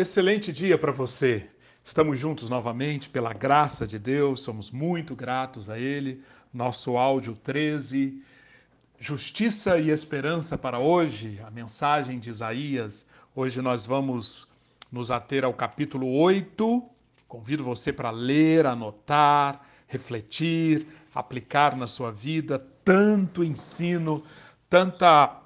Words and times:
Excelente 0.00 0.52
dia 0.52 0.78
para 0.78 0.92
você. 0.92 1.48
Estamos 1.82 2.20
juntos 2.20 2.48
novamente 2.48 3.10
pela 3.10 3.32
graça 3.32 3.84
de 3.84 3.98
Deus, 3.98 4.42
somos 4.42 4.70
muito 4.70 5.16
gratos 5.16 5.68
a 5.68 5.76
Ele. 5.76 6.22
Nosso 6.54 6.96
áudio 6.96 7.34
13, 7.42 8.22
Justiça 9.00 9.76
e 9.76 9.90
Esperança 9.90 10.56
para 10.56 10.78
hoje, 10.78 11.40
a 11.44 11.50
mensagem 11.50 12.20
de 12.20 12.30
Isaías. 12.30 13.08
Hoje 13.34 13.60
nós 13.60 13.84
vamos 13.84 14.46
nos 14.92 15.10
ater 15.10 15.44
ao 15.44 15.52
capítulo 15.52 16.08
8. 16.16 16.80
Convido 17.26 17.64
você 17.64 17.92
para 17.92 18.12
ler, 18.12 18.66
anotar, 18.66 19.66
refletir, 19.88 20.86
aplicar 21.12 21.76
na 21.76 21.88
sua 21.88 22.12
vida 22.12 22.64
tanto 22.84 23.42
ensino, 23.42 24.22
tanta, 24.70 25.40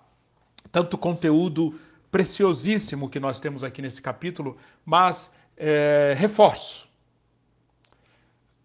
tanto 0.70 0.98
conteúdo 0.98 1.74
preciosíssimo 2.12 3.08
que 3.08 3.18
nós 3.18 3.40
temos 3.40 3.64
aqui 3.64 3.80
nesse 3.80 4.02
capítulo, 4.02 4.58
mas 4.84 5.34
é, 5.56 6.14
reforço. 6.16 6.86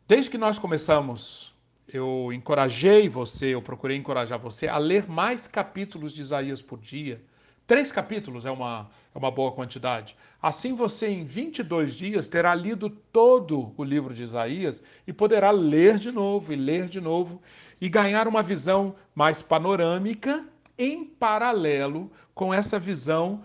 Desde 0.05 0.29
que 0.29 0.37
nós 0.37 0.59
começamos, 0.59 1.53
eu 1.87 2.31
encorajei 2.33 3.07
você, 3.07 3.47
eu 3.55 3.61
procurei 3.61 3.95
encorajar 3.95 4.37
você 4.37 4.67
a 4.67 4.77
ler 4.77 5.07
mais 5.07 5.47
capítulos 5.47 6.13
de 6.13 6.21
Isaías 6.21 6.61
por 6.61 6.77
dia. 6.77 7.21
Três 7.65 7.89
capítulos 7.89 8.45
é 8.45 8.51
uma, 8.51 8.89
é 9.15 9.17
uma 9.17 9.31
boa 9.31 9.53
quantidade. 9.53 10.15
Assim 10.41 10.73
você, 10.75 11.07
em 11.07 11.23
22 11.23 11.95
dias, 11.95 12.27
terá 12.27 12.53
lido 12.53 12.89
todo 12.89 13.73
o 13.77 13.83
livro 13.83 14.13
de 14.13 14.23
Isaías 14.23 14.83
e 15.05 15.13
poderá 15.13 15.51
ler 15.51 15.97
de 15.97 16.11
novo 16.11 16.51
e 16.51 16.55
ler 16.57 16.87
de 16.89 16.99
novo 16.99 17.41
e 17.79 17.87
ganhar 17.87 18.27
uma 18.27 18.43
visão 18.43 18.95
mais 19.15 19.41
panorâmica 19.41 20.45
em 20.77 21.05
paralelo 21.05 22.11
com 22.33 22.53
essa 22.53 22.77
visão 22.77 23.43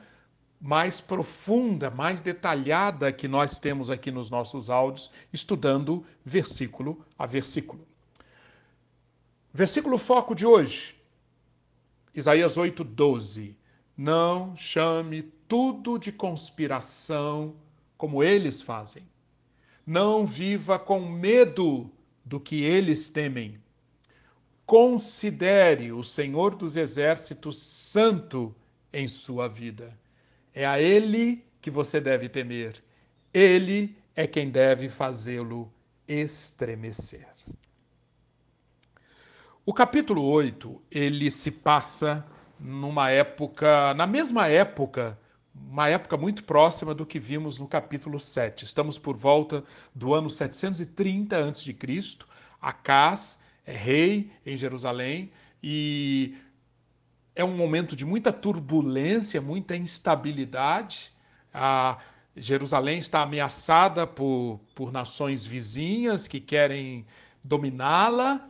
mais 0.61 1.01
profunda, 1.01 1.91
mais 1.91 2.23
detalhada 2.23 3.13
que 3.13 3.27
nós 3.27 3.59
temos 3.59 3.91
aqui 3.91 4.13
nos 4.13 4.31
nossos 4.31 4.71
áudios, 4.71 5.11
estudando 5.33 6.05
versículo 6.25 7.05
a 7.19 7.27
versículo. 7.27 7.85
Versículo 9.53 9.99
foco 9.99 10.35
de 10.35 10.47
hoje, 10.47 10.95
Isaías 12.15 12.57
8, 12.57 12.85
12. 12.85 13.57
Não 13.97 14.57
chame 14.57 15.23
tudo 15.49 15.99
de 15.99 16.13
conspiração 16.13 17.57
como 17.99 18.23
eles 18.23 18.63
fazem. 18.63 19.03
Não 19.87 20.27
viva 20.27 20.79
com 20.79 21.01
medo 21.01 21.91
do 22.25 22.39
que 22.39 22.63
eles 22.63 23.11
temem. 23.11 23.59
Considere 24.65 25.93
o 25.93 26.03
Senhor 26.03 26.55
dos 26.55 26.77
Exércitos 26.77 27.59
santo 27.59 28.55
em 28.93 29.09
sua 29.09 29.49
vida. 29.49 29.99
É 30.55 30.67
a 30.67 30.81
Ele 30.81 31.45
que 31.61 31.71
você 31.71 32.01
deve 32.01 32.29
temer. 32.29 32.83
Ele 33.33 33.97
é 34.15 34.27
quem 34.27 34.51
deve 34.51 34.89
fazê-lo 34.89 35.73
estremecer. 36.07 37.27
O 39.65 39.73
capítulo 39.73 40.25
8, 40.25 40.83
ele 40.91 41.31
se 41.31 41.49
passa 41.49 42.27
numa 42.59 43.11
época, 43.11 43.95
na 43.95 44.09
mesma 44.09 44.49
época, 44.49 45.17
uma 45.55 45.89
época 45.89 46.17
muito 46.17 46.43
próxima 46.43 46.93
do 46.93 47.07
que 47.07 47.21
vimos 47.21 47.59
no 47.59 47.69
capítulo 47.69 48.19
7. 48.19 48.65
Estamos 48.65 48.99
por 48.99 49.17
volta 49.17 49.63
do 49.95 50.15
ano 50.15 50.29
730 50.29 51.49
a.C. 51.49 51.77
Acás 52.61 53.41
é 53.67 53.73
rei 53.73 54.31
em 54.45 54.57
Jerusalém 54.57 55.31
e 55.63 56.35
é 57.35 57.45
um 57.45 57.57
momento 57.57 57.97
de 57.97 58.05
muita 58.05 58.33
turbulência, 58.33 59.41
muita 59.41 59.77
instabilidade. 59.77 61.13
A 61.53 61.99
Jerusalém 62.37 62.99
está 62.99 63.23
ameaçada 63.23 64.07
por, 64.07 64.61
por 64.75 64.93
nações 64.93 65.47
vizinhas 65.47 66.27
que 66.27 66.41
querem 66.41 67.07
dominá-la 67.43 68.49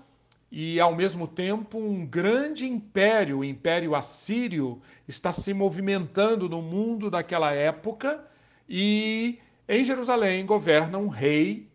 e, 0.51 0.79
ao 0.81 0.95
mesmo 0.95 1.27
tempo, 1.27 1.78
um 1.78 2.05
grande 2.05 2.67
império, 2.67 3.39
o 3.39 3.45
Império 3.45 3.95
Assírio, 3.95 4.81
está 5.09 5.33
se 5.33 5.55
movimentando 5.55 6.49
no 6.49 6.61
mundo 6.61 7.11
daquela 7.11 7.53
época 7.53 8.25
e 8.69 9.39
em 9.69 9.84
Jerusalém 9.84 10.45
governa 10.45 10.99
um 10.99 11.09
rei 11.09 11.69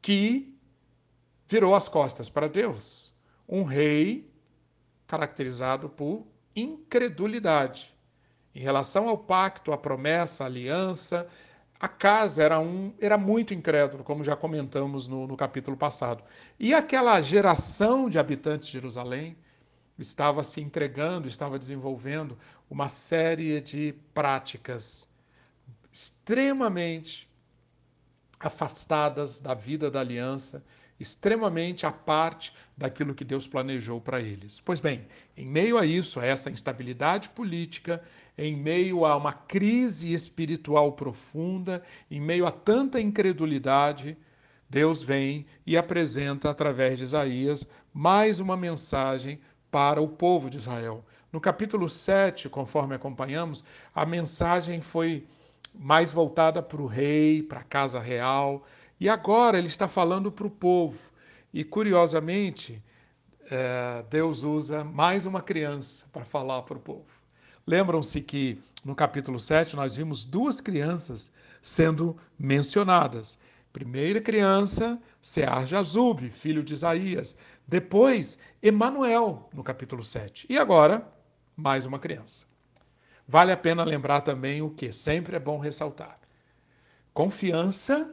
que 0.00 0.53
virou 1.46 1.74
as 1.74 1.88
costas 1.88 2.28
para 2.28 2.48
Deus. 2.48 3.12
Um 3.48 3.62
rei 3.62 4.30
caracterizado 5.06 5.88
por 5.88 6.26
incredulidade. 6.56 7.94
Em 8.54 8.60
relação 8.60 9.08
ao 9.08 9.18
pacto, 9.18 9.72
à 9.72 9.78
promessa, 9.78 10.44
à 10.44 10.46
aliança, 10.46 11.28
a 11.78 11.88
casa 11.88 12.42
era, 12.42 12.58
um, 12.60 12.94
era 13.00 13.18
muito 13.18 13.52
incrédulo, 13.52 14.04
como 14.04 14.24
já 14.24 14.36
comentamos 14.36 15.06
no, 15.06 15.26
no 15.26 15.36
capítulo 15.36 15.76
passado. 15.76 16.22
E 16.58 16.72
aquela 16.72 17.20
geração 17.20 18.08
de 18.08 18.18
habitantes 18.18 18.68
de 18.68 18.74
Jerusalém 18.74 19.36
estava 19.98 20.42
se 20.42 20.60
entregando, 20.60 21.28
estava 21.28 21.58
desenvolvendo 21.58 22.38
uma 22.70 22.88
série 22.88 23.60
de 23.60 23.94
práticas 24.12 25.08
extremamente 25.92 27.30
afastadas 28.40 29.40
da 29.40 29.54
vida 29.54 29.90
da 29.90 30.00
aliança, 30.00 30.64
extremamente 30.98 31.86
à 31.86 31.92
parte 31.92 32.52
daquilo 32.76 33.14
que 33.14 33.24
Deus 33.24 33.46
planejou 33.46 34.00
para 34.00 34.20
eles. 34.20 34.60
Pois 34.60 34.80
bem, 34.80 35.06
em 35.36 35.46
meio 35.46 35.78
a 35.78 35.86
isso, 35.86 36.20
a 36.20 36.24
essa 36.24 36.50
instabilidade 36.50 37.28
política, 37.30 38.02
em 38.36 38.56
meio 38.56 39.04
a 39.04 39.16
uma 39.16 39.32
crise 39.32 40.12
espiritual 40.12 40.92
profunda, 40.92 41.82
em 42.10 42.20
meio 42.20 42.46
a 42.46 42.50
tanta 42.52 43.00
incredulidade, 43.00 44.16
Deus 44.68 45.02
vem 45.02 45.46
e 45.66 45.76
apresenta 45.76 46.50
através 46.50 46.98
de 46.98 47.04
Isaías 47.04 47.66
mais 47.92 48.40
uma 48.40 48.56
mensagem 48.56 49.38
para 49.70 50.00
o 50.00 50.08
povo 50.08 50.50
de 50.50 50.58
Israel. 50.58 51.04
No 51.32 51.40
capítulo 51.40 51.88
7, 51.88 52.48
conforme 52.48 52.94
acompanhamos, 52.94 53.64
a 53.94 54.06
mensagem 54.06 54.80
foi 54.80 55.26
mais 55.74 56.12
voltada 56.12 56.62
para 56.62 56.80
o 56.80 56.86
rei, 56.86 57.42
para 57.42 57.60
a 57.60 57.64
casa 57.64 57.98
real, 57.98 58.64
e 59.04 59.08
agora 59.10 59.58
ele 59.58 59.66
está 59.66 59.86
falando 59.86 60.32
para 60.32 60.46
o 60.46 60.50
povo. 60.50 61.12
E 61.52 61.62
curiosamente, 61.62 62.82
é, 63.50 64.02
Deus 64.08 64.42
usa 64.42 64.82
mais 64.82 65.26
uma 65.26 65.42
criança 65.42 66.06
para 66.10 66.24
falar 66.24 66.62
para 66.62 66.78
o 66.78 66.80
povo. 66.80 67.04
Lembram-se 67.66 68.22
que 68.22 68.58
no 68.82 68.94
capítulo 68.94 69.38
7 69.38 69.76
nós 69.76 69.94
vimos 69.94 70.24
duas 70.24 70.58
crianças 70.58 71.30
sendo 71.60 72.16
mencionadas. 72.38 73.38
Primeira 73.74 74.22
criança, 74.22 74.98
Sear 75.20 75.66
Jazub, 75.66 76.30
filho 76.30 76.62
de 76.62 76.72
Isaías. 76.72 77.36
Depois, 77.68 78.38
Emanuel, 78.62 79.50
no 79.52 79.62
capítulo 79.62 80.02
7. 80.02 80.46
E 80.48 80.56
agora, 80.56 81.06
mais 81.54 81.84
uma 81.84 81.98
criança. 81.98 82.46
Vale 83.28 83.52
a 83.52 83.56
pena 83.58 83.84
lembrar 83.84 84.22
também 84.22 84.62
o 84.62 84.70
que 84.70 84.90
sempre 84.92 85.36
é 85.36 85.38
bom 85.38 85.58
ressaltar. 85.58 86.18
Confiança 87.12 88.10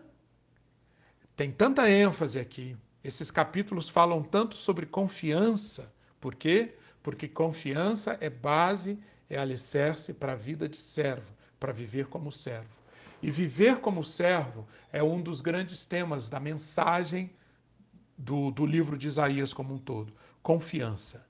tem 1.35 1.51
tanta 1.51 1.89
ênfase 1.89 2.39
aqui, 2.39 2.75
esses 3.03 3.31
capítulos 3.31 3.89
falam 3.89 4.21
tanto 4.21 4.55
sobre 4.55 4.85
confiança. 4.85 5.91
Por 6.19 6.35
quê? 6.35 6.75
Porque 7.01 7.27
confiança 7.27 8.17
é 8.21 8.29
base, 8.29 8.99
é 9.29 9.37
alicerce 9.37 10.13
para 10.13 10.33
a 10.33 10.35
vida 10.35 10.69
de 10.69 10.77
servo, 10.77 11.33
para 11.59 11.73
viver 11.73 12.07
como 12.07 12.31
servo. 12.31 12.69
E 13.21 13.31
viver 13.31 13.77
como 13.77 14.03
servo 14.03 14.67
é 14.91 15.01
um 15.01 15.21
dos 15.21 15.41
grandes 15.41 15.85
temas 15.85 16.29
da 16.29 16.39
mensagem 16.39 17.31
do, 18.17 18.51
do 18.51 18.65
livro 18.65 18.97
de 18.97 19.07
Isaías 19.07 19.53
como 19.53 19.73
um 19.73 19.77
todo. 19.77 20.13
Confiança. 20.43 21.25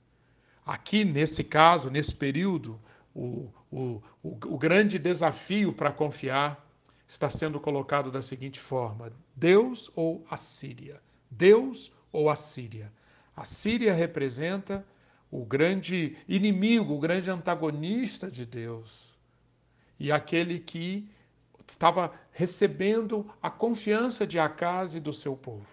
Aqui, 0.64 1.04
nesse 1.04 1.42
caso, 1.42 1.90
nesse 1.90 2.14
período, 2.14 2.78
o, 3.14 3.50
o, 3.70 4.02
o, 4.22 4.38
o 4.46 4.58
grande 4.58 4.98
desafio 4.98 5.72
para 5.72 5.90
confiar 5.90 6.68
está 7.12 7.28
sendo 7.28 7.60
colocado 7.60 8.10
da 8.10 8.22
seguinte 8.22 8.58
forma: 8.58 9.12
Deus 9.36 9.90
ou 9.94 10.26
a 10.30 10.36
Síria? 10.38 11.00
Deus 11.30 11.92
ou 12.10 12.30
a 12.30 12.36
Síria? 12.36 12.90
A 13.36 13.44
Síria 13.44 13.92
representa 13.92 14.84
o 15.30 15.44
grande 15.44 16.16
inimigo, 16.26 16.94
o 16.94 16.98
grande 16.98 17.30
antagonista 17.30 18.30
de 18.30 18.46
Deus. 18.46 19.12
E 20.00 20.10
aquele 20.10 20.58
que 20.58 21.06
estava 21.68 22.12
recebendo 22.32 23.30
a 23.42 23.50
confiança 23.50 24.26
de 24.26 24.38
Acas 24.38 24.94
e 24.94 25.00
do 25.00 25.12
seu 25.12 25.36
povo. 25.36 25.68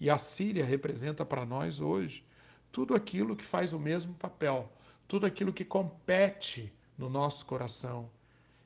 E 0.00 0.10
a 0.10 0.18
Síria 0.18 0.64
representa 0.64 1.24
para 1.24 1.46
nós 1.46 1.80
hoje 1.80 2.24
tudo 2.72 2.96
aquilo 2.96 3.36
que 3.36 3.44
faz 3.44 3.72
o 3.72 3.78
mesmo 3.78 4.12
papel, 4.14 4.70
tudo 5.06 5.24
aquilo 5.24 5.52
que 5.52 5.64
compete 5.64 6.72
no 6.96 7.08
nosso 7.08 7.46
coração 7.46 8.10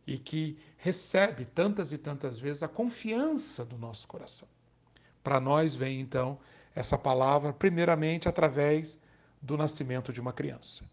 e 0.06 0.18
que 0.18 0.58
recebe 0.78 1.44
tantas 1.44 1.92
e 1.92 1.98
tantas 1.98 2.38
vezes 2.38 2.62
a 2.62 2.68
confiança 2.68 3.64
do 3.64 3.78
nosso 3.78 4.06
coração. 4.08 4.48
Para 5.22 5.40
nós 5.40 5.76
vem 5.76 6.00
então 6.00 6.38
essa 6.74 6.98
palavra, 6.98 7.52
primeiramente 7.52 8.28
através 8.28 8.98
do 9.40 9.56
nascimento 9.56 10.12
de 10.12 10.20
uma 10.20 10.32
criança. 10.32 10.90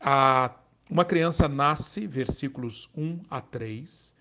A, 0.00 0.54
uma 0.90 1.04
criança 1.04 1.48
nasce, 1.48 2.06
versículos 2.06 2.88
1 2.96 3.20
a 3.30 3.40
3, 3.40 4.14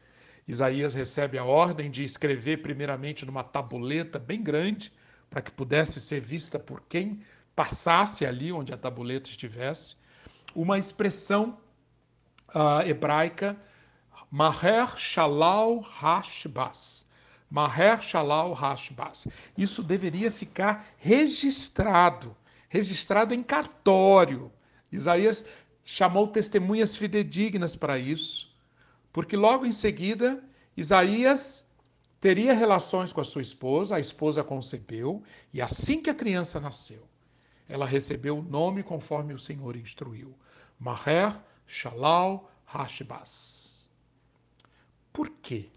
Isaías 0.47 0.93
recebe 0.93 1.37
a 1.37 1.43
ordem 1.43 1.91
de 1.91 2.03
escrever 2.03 2.61
primeiramente 2.61 3.25
numa 3.25 3.43
tabuleta 3.43 4.17
bem 4.17 4.41
grande, 4.41 4.91
para 5.29 5.41
que 5.41 5.51
pudesse 5.51 5.99
ser 5.99 6.21
vista 6.21 6.57
por 6.57 6.81
quem 6.87 7.21
passasse 7.55 8.25
ali 8.25 8.51
onde 8.51 8.73
a 8.73 8.77
tabuleta 8.77 9.29
estivesse, 9.29 9.97
uma 10.55 10.77
expressão 10.77 11.57
uh, 12.49 12.81
hebraica, 12.85 13.57
Maher 14.29 14.97
Shalal 14.97 15.79
Hashbas. 15.79 17.07
Maher 17.49 18.01
Shalal 18.01 18.53
Hashbas. 18.53 19.27
Isso 19.57 19.81
deveria 19.81 20.29
ficar 20.29 20.85
registrado, 20.99 22.35
registrado 22.67 23.33
em 23.33 23.41
cartório. 23.41 24.51
Isaías 24.91 25.45
chamou 25.83 26.27
testemunhas 26.27 26.95
fidedignas 26.95 27.75
para 27.75 27.97
isso, 27.97 28.53
porque 29.13 29.37
logo 29.37 29.65
em 29.65 29.71
seguida 29.71 30.43
Isaías 30.75 31.65
teria 32.19 32.53
relações 32.53 33.13
com 33.13 33.21
a 33.21 33.23
sua 33.23 33.41
esposa, 33.41 33.95
a 33.95 33.99
esposa 33.99 34.43
concebeu, 34.43 35.23
e 35.53 35.61
assim 35.61 36.01
que 36.01 36.09
a 36.09 36.15
criança 36.15 36.59
nasceu, 36.59 37.07
ela 37.69 37.85
recebeu 37.85 38.39
o 38.39 38.43
nome 38.43 38.83
conforme 38.83 39.33
o 39.33 39.39
Senhor 39.39 39.77
instruiu: 39.77 40.37
Maher 40.77 41.39
Shalal 41.65 42.51
Hashbas. 42.65 43.66
Por 45.17 45.31
que 45.31 45.71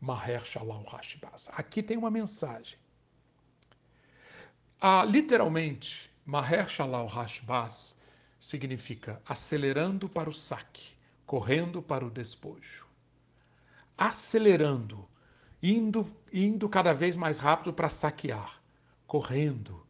Maher 0.00 0.44
Shalal 0.44 0.84
Hashbas? 0.84 1.50
Aqui 1.52 1.82
tem 1.82 1.96
uma 1.96 2.12
mensagem. 2.12 2.78
Ah, 4.80 5.04
literalmente, 5.04 6.08
Maher 6.24 6.68
Shalal 6.68 7.08
Hashbas 7.08 7.98
significa 8.38 9.20
acelerando 9.26 10.08
para 10.08 10.30
o 10.30 10.32
saque, 10.32 10.94
correndo 11.26 11.82
para 11.82 12.06
o 12.06 12.10
despojo. 12.10 12.86
Acelerando, 13.96 15.08
indo, 15.60 16.08
indo 16.32 16.68
cada 16.68 16.92
vez 16.92 17.16
mais 17.16 17.40
rápido 17.40 17.72
para 17.72 17.88
saquear, 17.88 18.62
correndo 19.08 19.84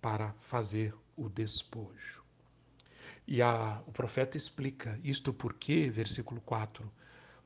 para 0.00 0.34
fazer 0.40 0.92
o 1.16 1.28
despojo. 1.28 2.24
E 3.24 3.40
a, 3.40 3.80
o 3.86 3.92
profeta 3.92 4.36
explica 4.36 4.98
isto 5.04 5.32
porque, 5.32 5.88
versículo 5.88 6.40
4, 6.40 6.90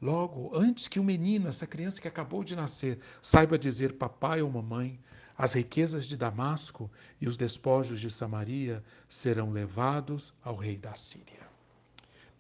logo 0.01 0.55
antes 0.55 0.89
que 0.89 1.01
o 1.01 1.05
menino, 1.05 1.49
essa 1.49 1.67
criança 1.67 2.01
que 2.01 2.09
acabou 2.09 2.45
de 2.45 2.55
nascer, 2.55 3.01
saiba 3.23 3.59
dizer 3.59 3.95
papai 3.95 4.43
ou 4.43 4.51
mamãe, 4.51 5.01
as 5.37 5.53
riquezas 5.53 6.07
de 6.07 6.17
Damasco 6.17 6.91
e 7.21 7.29
os 7.29 7.37
despojos 7.37 8.01
de 8.01 8.11
Samaria 8.11 8.83
serão 9.09 9.51
levados 9.51 10.33
ao 10.43 10.57
rei 10.57 10.77
da 10.77 10.95
Síria. 10.95 11.47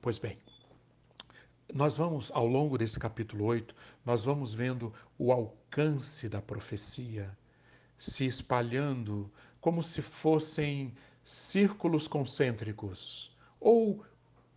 Pois 0.00 0.18
bem, 0.18 0.38
nós 1.74 1.96
vamos, 1.96 2.30
ao 2.32 2.46
longo 2.46 2.78
desse 2.78 2.98
capítulo 2.98 3.44
8, 3.44 3.74
nós 4.04 4.24
vamos 4.24 4.54
vendo 4.54 4.92
o 5.18 5.32
alcance 5.32 6.28
da 6.28 6.40
profecia 6.40 7.36
se 7.98 8.24
espalhando 8.24 9.30
como 9.60 9.82
se 9.82 10.00
fossem 10.00 10.94
círculos 11.24 12.06
concêntricos. 12.06 13.34
Ou 13.58 14.04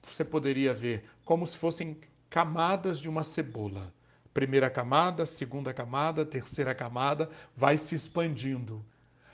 você 0.04 0.24
poderia 0.24 0.74
ver 0.74 1.10
como 1.26 1.48
se 1.48 1.58
fossem 1.58 2.00
camadas 2.30 3.00
de 3.00 3.10
uma 3.10 3.24
cebola. 3.24 3.94
Primeira 4.34 4.70
camada, 4.70 5.26
segunda 5.26 5.74
camada, 5.74 6.26
terceira 6.26 6.76
camada, 6.76 7.30
vai 7.56 7.78
se 7.78 7.96
expandindo. 7.96 8.86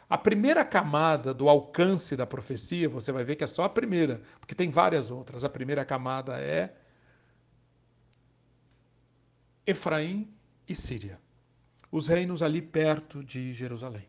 A 0.09 0.18
primeira 0.18 0.63
camada 0.63 1.33
do 1.33 1.50
alcance 1.50 2.15
da 2.15 2.25
profecia, 2.25 2.88
você 2.88 3.12
vai 3.12 3.24
ver 3.24 3.36
que 3.36 3.44
é 3.44 3.47
só 3.47 3.63
a 3.63 3.69
primeira, 3.69 4.21
porque 4.39 4.56
tem 4.56 4.69
várias 4.69 5.12
outras. 5.12 5.44
A 5.44 5.50
primeira 5.50 5.83
camada 5.83 6.39
é 6.39 6.74
Efraim 9.65 10.31
e 10.68 10.75
Síria, 10.75 11.19
os 11.91 12.07
reinos 12.07 12.44
ali 12.44 12.62
perto 12.62 13.24
de 13.24 13.51
Jerusalém. 13.51 14.07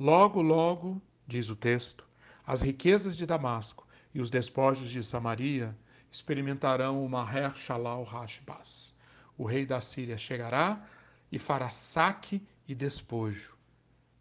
Logo, 0.00 0.40
logo, 0.40 1.00
diz 1.26 1.50
o 1.50 1.56
texto, 1.56 2.06
as 2.46 2.62
riquezas 2.62 3.16
de 3.16 3.26
Damasco 3.26 3.86
e 4.14 4.20
os 4.20 4.30
despojos 4.30 4.88
de 4.88 5.02
Samaria 5.02 5.76
experimentarão 6.10 7.04
o 7.04 7.08
Maher 7.08 7.54
Shalal 7.56 8.04
Hashbaz. 8.04 8.98
O 9.36 9.44
rei 9.44 9.66
da 9.66 9.80
Síria 9.80 10.16
chegará 10.16 10.84
e 11.30 11.38
fará 11.38 11.70
saque 11.70 12.42
e 12.66 12.74
despojo. 12.74 13.56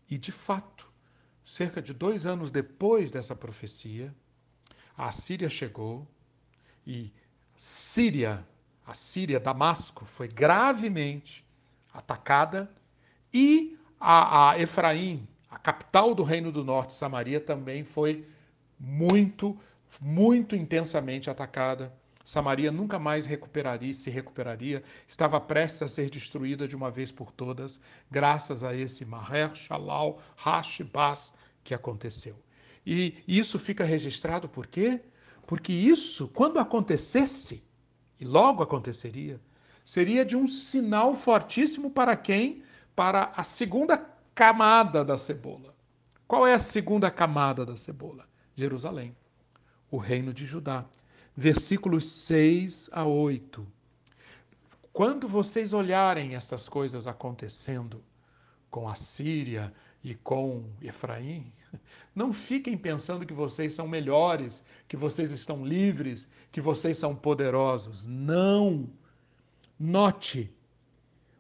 E, 0.10 0.18
de 0.18 0.32
fato, 0.32 0.88
cerca 1.46 1.82
de 1.82 1.94
dois 1.94 2.26
anos 2.26 2.52
depois 2.52 3.12
dessa 3.12 3.36
profecia, 3.36 4.14
a 4.98 5.12
Síria 5.12 5.50
chegou 5.50 6.08
e 6.86 7.12
Síria 7.56 8.46
a 8.86 8.94
Síria, 8.94 9.40
Damasco, 9.40 10.06
foi 10.06 10.28
gravemente 10.28 11.44
atacada 11.92 12.70
e 13.34 13.78
a, 14.00 14.52
a 14.52 14.60
Efraim, 14.60 15.28
a 15.50 15.58
capital 15.58 16.14
do 16.14 16.22
Reino 16.22 16.52
do 16.52 16.64
Norte, 16.64 16.94
Samaria, 16.94 17.40
também 17.40 17.84
foi 17.84 18.28
muito, 18.80 19.58
muito 20.02 20.56
intensamente 20.56 21.30
atacada. 21.30 21.94
Samaria 22.24 22.72
nunca 22.72 22.98
mais 22.98 23.26
recuperaria, 23.26 23.94
se 23.94 24.10
recuperaria, 24.10 24.84
estava 25.08 25.40
prestes 25.40 25.84
a 25.84 25.88
ser 25.88 26.10
destruída 26.10 26.68
de 26.68 26.76
uma 26.76 26.90
vez 26.90 27.12
por 27.12 27.32
todas, 27.32 27.80
graças 28.10 28.64
a 28.64 28.76
esse 28.76 29.06
Maher 29.06 29.54
Shalal 29.54 30.20
Hashbaz 30.36 31.36
que 31.64 31.74
aconteceu. 31.74 32.36
E 32.86 33.24
isso 33.28 33.60
fica 33.60 33.84
registrado 33.84 34.50
por 34.50 34.68
quê? 34.68 35.02
Porque 35.46 35.72
isso, 35.72 36.28
quando 36.30 36.60
acontecesse, 36.60 37.64
e 38.20 38.26
logo 38.26 38.64
aconteceria, 38.64 39.40
seria 39.84 40.26
de 40.26 40.36
um 40.36 40.48
sinal 40.48 41.14
fortíssimo 41.14 41.92
para 41.92 42.16
quem? 42.16 42.64
Para 42.96 43.32
a 43.36 43.44
segunda 43.44 43.98
camada 44.34 45.06
da 45.06 45.18
cebola. 45.18 45.76
Qual 46.28 46.48
é 46.48 46.54
a 46.54 46.60
segunda 46.60 47.12
camada 47.12 47.66
da 47.66 47.78
cebola? 47.78 48.28
Jerusalém, 48.56 49.16
o 49.96 50.00
reino 50.00 50.34
de 50.34 50.46
Judá. 50.46 50.86
Versículos 51.36 52.06
6 52.06 52.90
a 52.92 53.06
8. 53.06 53.66
Quando 54.92 55.28
vocês 55.28 55.74
olharem 55.74 56.36
estas 56.36 56.70
coisas 56.70 57.08
acontecendo 57.08 58.04
com 58.70 58.88
a 58.88 58.96
Síria 58.96 59.74
e 60.04 60.16
com 60.16 60.64
Efraim, 60.82 61.52
não 62.16 62.32
fiquem 62.32 62.78
pensando 62.78 63.26
que 63.26 63.34
vocês 63.34 63.74
são 63.74 63.88
melhores, 63.88 64.64
que 64.88 64.96
vocês 64.96 65.32
estão 65.32 65.66
livres, 65.66 66.30
que 66.52 66.62
vocês 66.62 66.98
são 66.98 67.16
poderosos. 67.16 68.08
Não! 68.08 68.90
Note, 69.78 70.50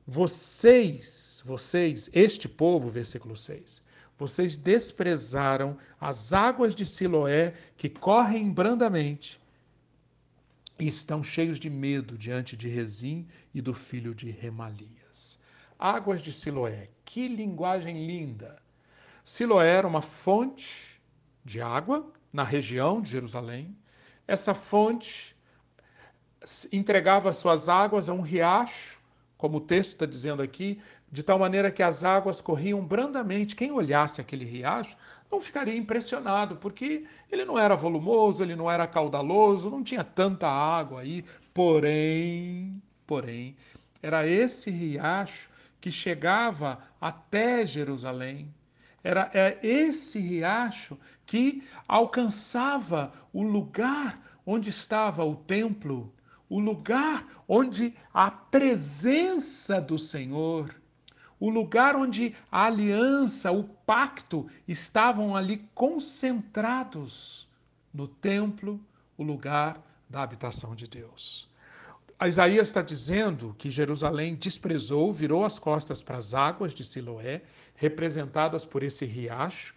vocês, 0.06 1.42
vocês, 1.46 2.10
este 2.14 2.50
povo, 2.50 2.90
versículo 2.90 3.38
6, 3.38 3.82
vocês 4.18 4.56
desprezaram 4.56 5.78
as 6.00 6.34
águas 6.34 6.74
de 6.74 6.86
Siloé 6.86 7.54
que 7.78 7.90
correm 7.90 8.52
brandamente 8.52 9.42
e 10.80 10.88
estão 10.88 11.24
cheios 11.24 11.60
de 11.60 11.70
medo 11.70 12.18
diante 12.18 12.56
de 12.56 12.68
Rezim 12.68 13.28
e 13.54 13.62
do 13.62 13.74
filho 13.74 14.14
de 14.14 14.30
Remalias. 14.30 15.40
Águas 15.78 16.22
de 16.22 16.32
Siloé, 16.32 16.90
que 17.04 17.28
linguagem 17.28 18.06
linda! 18.06 18.62
Siloé 19.24 19.70
era 19.70 19.88
uma 19.88 20.02
fonte 20.02 21.02
de 21.44 21.62
água 21.62 22.12
na 22.32 22.44
região 22.44 23.02
de 23.02 23.12
Jerusalém. 23.12 23.76
Essa 24.28 24.54
fonte 24.54 25.36
entregava 26.72 27.34
suas 27.34 27.68
águas 27.68 28.08
a 28.08 28.14
um 28.14 28.22
riacho, 28.22 29.00
como 29.38 29.58
o 29.58 29.62
texto 29.62 29.94
está 29.94 30.06
dizendo 30.06 30.42
aqui, 30.42 30.82
de 31.16 31.24
tal 31.24 31.40
maneira 31.40 31.72
que 31.72 31.82
as 31.82 32.04
águas 32.04 32.42
corriam 32.42 32.84
brandamente. 32.86 33.56
Quem 33.56 33.72
olhasse 33.72 34.20
aquele 34.20 34.44
riacho 34.44 34.98
não 35.32 35.40
ficaria 35.40 35.76
impressionado, 35.76 36.58
porque 36.58 37.06
ele 37.32 37.46
não 37.46 37.58
era 37.58 37.76
volumoso, 37.76 38.44
ele 38.44 38.56
não 38.56 38.70
era 38.70 38.86
caudaloso, 38.86 39.70
não 39.70 39.84
tinha 39.84 40.04
tanta 40.04 40.48
água 40.48 41.02
aí. 41.02 41.24
Porém, 41.54 42.82
porém, 43.08 43.56
era 44.04 44.28
esse 44.28 44.70
riacho 44.70 45.50
que 45.80 45.90
chegava 45.90 46.80
até 47.00 47.66
Jerusalém 47.66 48.54
era 49.06 49.30
é 49.36 49.60
esse 49.62 50.20
riacho 50.20 50.98
que 51.28 51.64
alcançava 51.88 53.14
o 53.32 53.44
lugar 53.44 54.20
onde 54.44 54.72
estava 54.72 55.24
o 55.24 55.36
templo, 55.36 56.12
o 56.50 56.60
lugar 56.60 57.24
onde 57.48 57.94
a 58.12 58.32
presença 58.32 59.80
do 59.80 60.00
Senhor, 60.00 60.74
o 61.40 61.50
lugar 61.50 61.96
onde 61.96 62.36
a 62.52 62.66
aliança, 62.66 63.52
o 63.52 63.64
pacto 63.64 64.48
estavam 64.68 65.36
ali 65.36 65.68
concentrados 65.74 67.48
no 67.94 68.08
templo, 68.08 68.80
o 69.18 69.24
lugar 69.24 69.82
da 70.10 70.22
habitação 70.22 70.76
de 70.76 70.88
Deus. 70.88 71.50
A 72.18 72.28
Isaías 72.28 72.68
está 72.68 72.82
dizendo 72.82 73.54
que 73.58 73.70
Jerusalém 73.70 74.36
desprezou, 74.36 75.12
virou 75.12 75.44
as 75.44 75.60
costas 75.60 76.02
para 76.02 76.18
as 76.18 76.34
águas 76.34 76.74
de 76.74 76.86
Siloé 76.86 77.42
representadas 77.76 78.64
por 78.64 78.84
esse 78.84 79.06
riacho, 79.06 79.76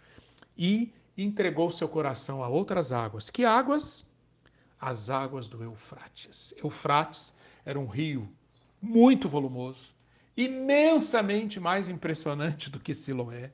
e 0.57 0.93
entregou 1.17 1.69
seu 1.71 1.87
coração 1.87 2.43
a 2.43 2.47
outras 2.47 2.91
águas. 2.91 3.29
Que 3.29 3.43
águas? 3.45 4.09
As 4.79 5.09
águas 5.09 5.47
do 5.47 5.61
Eufrates. 5.63 6.53
Eufrates 6.57 7.33
era 7.65 7.79
um 7.79 7.87
rio 7.87 8.29
muito 8.81 9.27
volumoso, 9.27 9.93
imensamente 10.39 11.59
mais 11.59 11.89
impressionante 11.89 12.69
do 12.69 12.79
que 12.79 12.93
Siloé. 12.93 13.51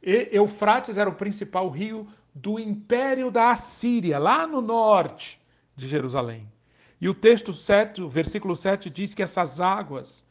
E 0.00 0.28
Eufrates 0.30 0.96
era 0.96 1.10
o 1.10 1.14
principal 1.14 1.68
rio 1.68 2.06
do 2.32 2.58
império 2.58 3.32
da 3.32 3.50
Assíria, 3.50 4.16
lá 4.16 4.46
no 4.46 4.60
norte 4.60 5.40
de 5.74 5.88
Jerusalém. 5.88 6.48
E 7.00 7.08
o 7.08 7.14
texto 7.14 7.52
7, 7.52 8.02
o 8.02 8.08
versículo 8.08 8.54
7 8.54 8.88
diz 8.88 9.12
que 9.12 9.22
essas 9.22 9.60
águas 9.60 10.24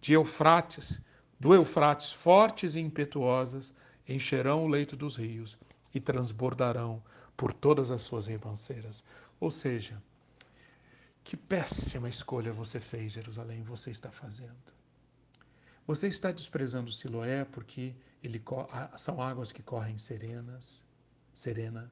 de 0.00 0.12
Eufrates, 0.12 1.00
do 1.38 1.54
Eufrates, 1.54 2.12
fortes 2.12 2.74
e 2.74 2.80
impetuosas, 2.80 3.72
encherão 4.08 4.64
o 4.64 4.68
leito 4.68 4.96
dos 4.96 5.16
rios 5.16 5.56
e 5.94 6.00
transbordarão 6.00 7.00
por 7.36 7.52
todas 7.52 7.92
as 7.92 8.02
suas 8.02 8.26
ribanceiras. 8.26 9.04
Ou 9.38 9.52
seja, 9.52 10.02
que 11.22 11.36
péssima 11.36 12.08
escolha 12.08 12.52
você 12.52 12.80
fez, 12.80 13.12
Jerusalém, 13.12 13.62
você 13.62 13.90
está 13.90 14.10
fazendo. 14.10 14.75
Você 15.86 16.08
está 16.08 16.32
desprezando 16.32 16.90
Siloé 16.90 17.44
porque 17.44 17.94
ele, 18.22 18.42
são 18.96 19.22
águas 19.22 19.52
que 19.52 19.62
correm 19.62 19.96
serenas, 19.96 20.84
serenas. 21.32 21.90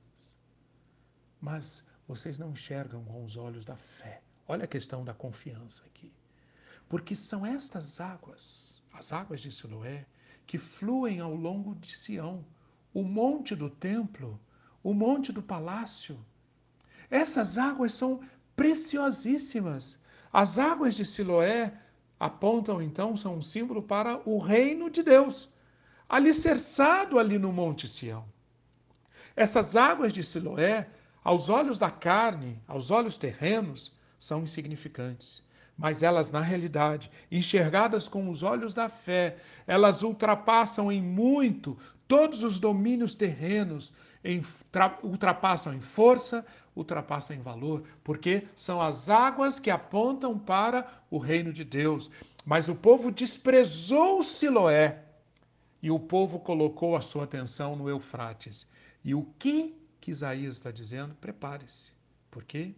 Mas 1.40 1.86
vocês 2.08 2.38
não 2.38 2.50
enxergam 2.50 3.04
com 3.04 3.24
os 3.24 3.36
olhos 3.36 3.64
da 3.64 3.76
fé. 3.76 4.20
Olha 4.48 4.64
a 4.64 4.68
questão 4.68 5.04
da 5.04 5.14
confiança 5.14 5.84
aqui. 5.86 6.12
Porque 6.88 7.14
são 7.14 7.46
estas 7.46 8.00
águas, 8.00 8.82
as 8.92 9.12
águas 9.12 9.40
de 9.40 9.52
Siloé, 9.52 10.06
que 10.46 10.58
fluem 10.58 11.20
ao 11.20 11.34
longo 11.34 11.74
de 11.76 11.96
Sião, 11.96 12.44
o 12.92 13.02
monte 13.02 13.54
do 13.54 13.70
templo, 13.70 14.40
o 14.82 14.92
monte 14.92 15.32
do 15.32 15.42
palácio. 15.42 16.18
Essas 17.08 17.58
águas 17.58 17.94
são 17.94 18.20
preciosíssimas. 18.56 20.00
As 20.32 20.58
águas 20.58 20.94
de 20.94 21.06
Siloé 21.06 21.80
apontam 22.18 22.80
então, 22.80 23.16
são 23.16 23.36
um 23.36 23.42
símbolo 23.42 23.82
para 23.82 24.20
o 24.28 24.38
reino 24.38 24.90
de 24.90 25.02
Deus, 25.02 25.48
alicerçado 26.08 27.18
ali 27.18 27.38
no 27.38 27.52
Monte 27.52 27.88
Sião. 27.88 28.24
Essas 29.36 29.74
águas 29.74 30.12
de 30.12 30.22
Siloé, 30.22 30.88
aos 31.22 31.48
olhos 31.48 31.78
da 31.78 31.90
carne, 31.90 32.60
aos 32.68 32.90
olhos 32.90 33.16
terrenos, 33.16 33.92
são 34.18 34.42
insignificantes. 34.42 35.42
Mas 35.76 36.02
elas, 36.04 36.30
na 36.30 36.40
realidade, 36.40 37.10
enxergadas 37.30 38.06
com 38.06 38.30
os 38.30 38.44
olhos 38.44 38.72
da 38.72 38.88
fé, 38.88 39.38
elas 39.66 40.02
ultrapassam 40.02 40.92
em 40.92 41.02
muito 41.02 41.76
todos 42.06 42.44
os 42.44 42.60
domínios 42.60 43.14
terrenos, 43.14 43.92
em, 44.22 44.40
ultrapassam 45.02 45.74
em 45.74 45.80
força, 45.80 46.46
ultrapassam 46.74 47.36
em 47.36 47.40
valor, 47.40 47.84
porque 48.02 48.48
são 48.56 48.80
as 48.80 49.08
águas 49.08 49.60
que 49.60 49.70
apontam 49.70 50.38
para 50.38 51.02
o 51.10 51.18
reino 51.18 51.52
de 51.52 51.64
Deus. 51.64 52.10
Mas 52.44 52.68
o 52.68 52.74
povo 52.74 53.10
desprezou 53.10 54.22
Siloé 54.22 55.02
e 55.82 55.90
o 55.90 55.98
povo 55.98 56.40
colocou 56.40 56.96
a 56.96 57.00
sua 57.00 57.24
atenção 57.24 57.76
no 57.76 57.88
Eufrates. 57.88 58.68
E 59.04 59.14
o 59.14 59.22
que, 59.38 59.78
que 60.00 60.10
Isaías 60.10 60.56
está 60.56 60.70
dizendo? 60.70 61.14
Prepare-se. 61.16 61.92
Por 62.30 62.42
quê? 62.44 62.74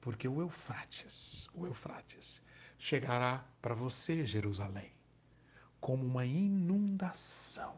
Porque 0.00 0.28
o 0.28 0.40
Eufrates, 0.40 1.48
o 1.52 1.66
Eufrates, 1.66 2.42
chegará 2.78 3.44
para 3.60 3.74
você, 3.74 4.24
Jerusalém, 4.24 4.92
como 5.80 6.06
uma 6.06 6.24
inundação 6.24 7.74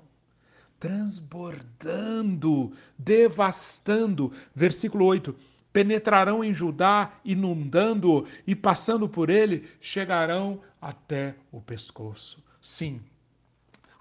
transbordando, 0.79 2.73
devastando. 2.97 4.33
Versículo 4.55 5.05
8: 5.05 5.35
penetrarão 5.73 6.43
em 6.43 6.53
Judá, 6.53 7.13
inundando 7.25 8.27
e 8.47 8.55
passando 8.55 9.09
por 9.09 9.31
ele, 9.31 9.69
chegarão 9.81 10.61
até 10.81 11.35
o 11.53 11.61
pescoço. 11.61 12.43
Sim, 12.61 13.01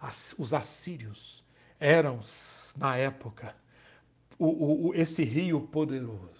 as, 0.01 0.35
os 0.37 0.53
assírios 0.53 1.43
eram, 1.79 2.19
na 2.75 2.95
época, 2.95 3.55
o, 4.37 4.89
o, 4.89 4.95
esse 4.95 5.23
rio 5.23 5.61
poderoso. 5.61 6.37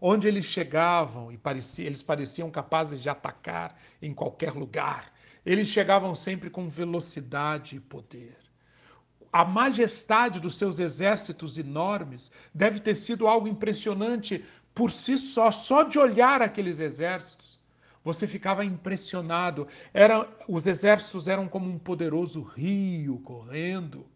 Onde 0.00 0.28
eles 0.28 0.44
chegavam 0.44 1.32
e 1.32 1.36
parecia, 1.36 1.84
eles 1.84 2.02
pareciam 2.02 2.50
capazes 2.52 3.02
de 3.02 3.08
atacar 3.08 3.76
em 4.00 4.14
qualquer 4.14 4.52
lugar. 4.52 5.12
Eles 5.44 5.66
chegavam 5.66 6.14
sempre 6.14 6.48
com 6.48 6.68
velocidade 6.68 7.76
e 7.76 7.80
poder 7.80 8.47
a 9.32 9.44
majestade 9.44 10.40
dos 10.40 10.56
seus 10.56 10.78
exércitos 10.78 11.58
enormes 11.58 12.30
deve 12.52 12.80
ter 12.80 12.94
sido 12.94 13.26
algo 13.26 13.46
impressionante 13.46 14.44
por 14.74 14.90
si 14.90 15.16
só, 15.16 15.50
só 15.50 15.82
de 15.82 15.98
olhar 15.98 16.40
aqueles 16.40 16.78
exércitos. 16.80 17.58
Você 18.04 18.26
ficava 18.26 18.64
impressionado. 18.64 19.68
Era, 19.92 20.28
os 20.46 20.66
exércitos 20.66 21.28
eram 21.28 21.48
como 21.48 21.68
um 21.68 21.78
poderoso 21.78 22.42
rio 22.42 23.18
correndo. 23.20 24.06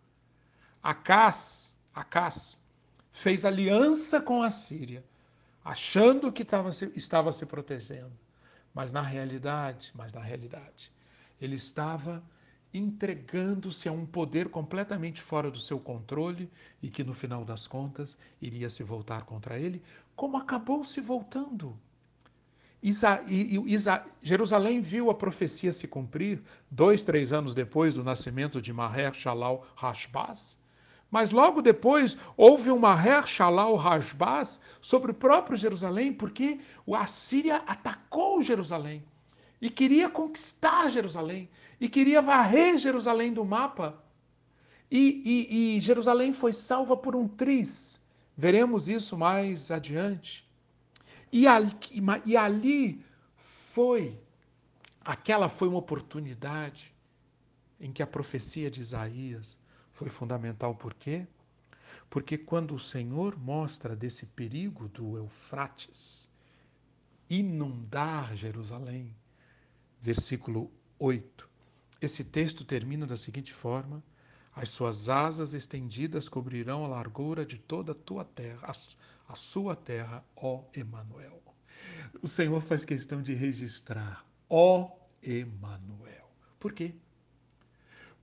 Acás, 0.82 1.76
Acás 1.94 2.62
fez 3.12 3.44
aliança 3.44 4.20
com 4.20 4.42
a 4.42 4.50
Síria, 4.50 5.04
achando 5.62 6.32
que 6.32 6.42
estava, 6.42 6.70
estava 6.96 7.32
se 7.32 7.44
protegendo. 7.44 8.12
Mas 8.72 8.90
na 8.90 9.02
realidade, 9.02 9.92
mas 9.94 10.12
na 10.12 10.20
realidade, 10.20 10.90
ele 11.40 11.56
estava 11.56 12.22
entregando-se 12.72 13.88
a 13.88 13.92
um 13.92 14.06
poder 14.06 14.48
completamente 14.48 15.20
fora 15.20 15.50
do 15.50 15.60
seu 15.60 15.78
controle 15.78 16.50
e 16.82 16.88
que 16.88 17.04
no 17.04 17.12
final 17.12 17.44
das 17.44 17.66
contas 17.66 18.16
iria 18.40 18.70
se 18.70 18.82
voltar 18.82 19.24
contra 19.24 19.58
ele, 19.58 19.82
como 20.16 20.36
acabou 20.36 20.84
se 20.84 21.00
voltando. 21.00 21.76
Isa, 22.82 23.22
Isa, 23.28 24.04
Jerusalém 24.20 24.80
viu 24.80 25.08
a 25.10 25.14
profecia 25.14 25.72
se 25.72 25.86
cumprir 25.86 26.42
dois, 26.70 27.02
três 27.02 27.32
anos 27.32 27.54
depois 27.54 27.94
do 27.94 28.02
nascimento 28.02 28.60
de 28.60 28.72
Maher 28.72 29.14
Shalal 29.14 29.66
Hashbaz, 29.76 30.60
mas 31.08 31.30
logo 31.30 31.60
depois 31.60 32.16
houve 32.36 32.70
um 32.70 32.78
Maher 32.78 33.26
Shalal 33.26 33.76
Hashbaz 33.76 34.62
sobre 34.80 35.12
o 35.12 35.14
próprio 35.14 35.56
Jerusalém, 35.56 36.12
porque 36.12 36.58
a 36.92 37.06
Síria 37.06 37.56
atacou 37.66 38.42
Jerusalém 38.42 39.04
e 39.62 39.70
queria 39.70 40.10
conquistar 40.10 40.90
Jerusalém 40.90 41.48
e 41.80 41.88
queria 41.88 42.20
varrer 42.20 42.76
Jerusalém 42.78 43.32
do 43.32 43.44
mapa. 43.44 44.02
E, 44.90 45.22
e, 45.50 45.76
e 45.76 45.80
Jerusalém 45.80 46.32
foi 46.32 46.52
salva 46.52 46.96
por 46.96 47.14
um 47.14 47.28
triz. 47.28 48.02
Veremos 48.36 48.88
isso 48.88 49.16
mais 49.16 49.70
adiante. 49.70 50.44
E 51.30 51.46
ali, 51.46 51.72
e 52.26 52.36
ali 52.36 53.04
foi, 53.36 54.20
aquela 55.00 55.48
foi 55.48 55.68
uma 55.68 55.78
oportunidade 55.78 56.92
em 57.80 57.92
que 57.92 58.02
a 58.02 58.06
profecia 58.06 58.68
de 58.68 58.80
Isaías 58.80 59.56
foi 59.92 60.08
fundamental. 60.08 60.74
Por 60.74 60.92
quê? 60.92 61.24
Porque 62.10 62.36
quando 62.36 62.74
o 62.74 62.80
Senhor 62.80 63.38
mostra 63.38 63.94
desse 63.94 64.26
perigo 64.26 64.88
do 64.88 65.16
Eufrates 65.16 66.28
inundar 67.30 68.36
Jerusalém, 68.36 69.14
versículo 70.02 70.70
8, 70.98 71.48
esse 72.00 72.24
texto 72.24 72.64
termina 72.64 73.06
da 73.06 73.16
seguinte 73.16 73.52
forma: 73.52 74.02
As 74.52 74.70
suas 74.70 75.08
asas 75.08 75.54
estendidas 75.54 76.28
cobrirão 76.28 76.84
a 76.84 76.88
largura 76.88 77.46
de 77.46 77.56
toda 77.56 77.92
a 77.92 77.94
tua 77.94 78.24
terra, 78.24 78.72
a, 79.28 79.36
sua 79.36 79.76
terra, 79.76 80.24
ó 80.36 80.64
Emanuel. 80.74 81.40
O 82.20 82.26
Senhor 82.26 82.60
faz 82.62 82.84
questão 82.84 83.22
de 83.22 83.32
registrar, 83.32 84.26
ó 84.50 84.90
Emanuel. 85.22 86.28
Por 86.58 86.72
quê? 86.72 86.94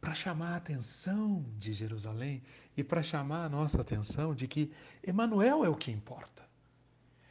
Para 0.01 0.13
chamar 0.13 0.53
a 0.53 0.57
atenção 0.57 1.45
de 1.57 1.73
Jerusalém 1.73 2.43
e 2.75 2.83
para 2.83 3.01
chamar 3.01 3.45
a 3.45 3.49
nossa 3.49 3.81
atenção 3.81 4.35
de 4.35 4.47
que 4.47 4.71
Emanuel 5.01 5.63
é 5.63 5.69
o 5.69 5.75
que 5.75 5.91
importa. 5.91 6.47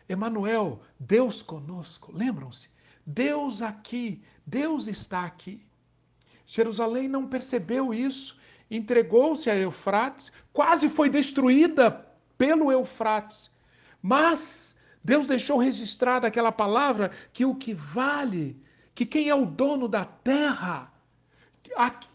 Emanuel, 0.09 0.83
Deus 0.99 1.43
conosco. 1.43 2.11
Lembram-se? 2.13 2.78
Deus 3.11 3.63
aqui, 3.63 4.23
Deus 4.47 4.87
está 4.87 5.25
aqui. 5.25 5.63
Jerusalém 6.47 7.09
não 7.09 7.27
percebeu 7.27 7.95
isso, 7.95 8.39
entregou-se 8.71 9.49
a 9.49 9.57
Eufrates, 9.57 10.31
quase 10.53 10.91
foi 10.91 11.09
destruída 11.09 12.07
pelo 12.37 12.71
Eufrates. 12.71 13.51
Mas 14.03 14.77
Deus 15.03 15.27
deixou 15.27 15.57
registrada 15.57 16.27
aquela 16.27 16.53
palavra 16.53 17.11
que 17.33 17.47
o 17.47 17.55
que 17.55 17.73
vale, 17.73 18.61
que 18.95 19.07
quem 19.07 19.31
é 19.31 19.35
o 19.35 19.47
dono 19.47 19.89
da 19.89 20.05
terra, 20.05 20.93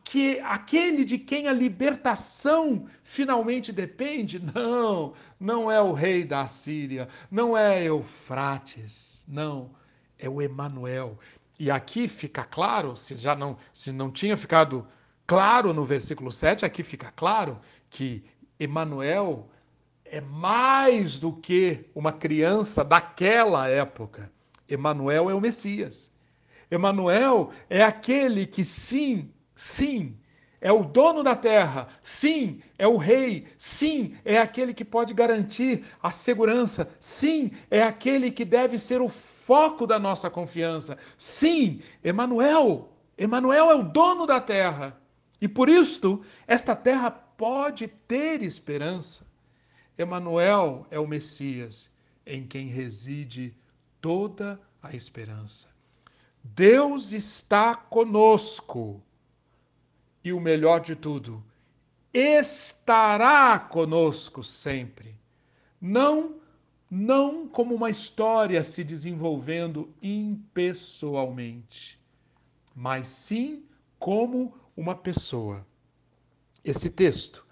que 0.04 0.40
aquele 0.42 1.04
de 1.04 1.18
quem 1.18 1.48
a 1.48 1.54
libertação 1.54 2.86
finalmente 3.02 3.72
depende, 3.72 4.38
não, 4.54 5.16
não 5.40 5.72
é 5.72 5.82
o 5.82 5.92
rei 5.92 6.24
da 6.24 6.46
Síria, 6.46 7.10
não 7.32 7.58
é 7.58 7.84
Eufrates, 7.84 9.26
não, 9.28 9.72
é 10.24 10.30
o 10.30 10.42
Emanuel. 10.42 11.20
E 11.60 11.70
aqui 11.70 12.08
fica 12.08 12.44
claro, 12.44 12.96
se 12.96 13.18
já 13.18 13.36
não, 13.36 13.58
se 13.74 13.92
não 13.92 14.10
tinha 14.10 14.38
ficado 14.38 14.88
claro 15.28 15.74
no 15.74 15.84
versículo 15.84 16.32
7, 16.32 16.66
aqui 16.66 16.82
fica 16.82 17.12
claro 17.12 17.60
que 17.90 18.24
Emanuel 18.58 19.50
é 20.06 20.22
mais 20.22 21.20
do 21.20 21.34
que 21.34 21.86
uma 21.94 22.14
criança 22.14 22.84
daquela 22.84 23.68
época. 23.68 24.32
Emanuel 24.68 25.30
é 25.30 25.36
o 25.36 25.42
Messias. 25.42 26.16
Emanuel 26.72 27.52
é 27.70 27.84
aquele 27.84 28.48
que 28.48 28.64
sim, 28.64 29.30
sim, 29.56 30.18
é 30.64 30.72
o 30.72 30.86
dono 30.86 31.22
da 31.22 31.36
terra, 31.36 31.90
sim, 32.02 32.62
é 32.78 32.88
o 32.88 32.96
rei, 32.96 33.46
sim, 33.60 34.16
é 34.24 34.38
aquele 34.40 34.74
que 34.74 34.86
pode 34.86 35.14
garantir 35.14 35.84
a 36.02 36.10
segurança, 36.10 36.90
sim, 37.02 37.52
é 37.70 37.84
aquele 37.84 38.32
que 38.32 38.46
deve 38.46 38.80
ser 38.80 39.02
o 39.02 39.10
foco 39.10 39.86
da 39.86 40.00
nossa 40.00 40.30
confiança. 40.30 40.98
Sim, 41.18 41.82
Emanuel, 42.02 42.90
Emanuel 43.18 43.72
é 43.72 43.76
o 43.76 43.84
dono 43.84 44.26
da 44.26 44.40
terra. 44.40 44.98
E 45.42 45.50
por 45.50 45.68
isto, 45.68 46.24
esta 46.48 46.74
terra 46.74 47.12
pode 47.12 47.90
ter 48.08 48.42
esperança. 48.42 49.28
Emanuel 49.98 50.88
é 50.90 50.98
o 50.98 51.06
Messias 51.06 51.92
em 52.26 52.48
quem 52.48 52.70
reside 52.70 53.54
toda 54.00 54.58
a 54.82 54.96
esperança. 54.96 55.68
Deus 56.42 57.12
está 57.12 57.76
conosco. 57.76 59.04
E 60.24 60.32
o 60.32 60.40
melhor 60.40 60.80
de 60.80 60.96
tudo, 60.96 61.44
estará 62.14 63.60
conosco 63.60 64.44
sempre. 64.44 65.16
Não 65.82 66.42
não 66.96 67.48
como 67.48 67.74
uma 67.74 67.90
história 67.90 68.62
se 68.62 68.84
desenvolvendo 68.84 69.92
impessoalmente, 70.00 72.00
mas 72.76 73.08
sim 73.08 73.64
como 73.98 74.56
uma 74.78 74.94
pessoa. 74.94 75.66
Esse 76.64 76.92
texto 76.92 77.44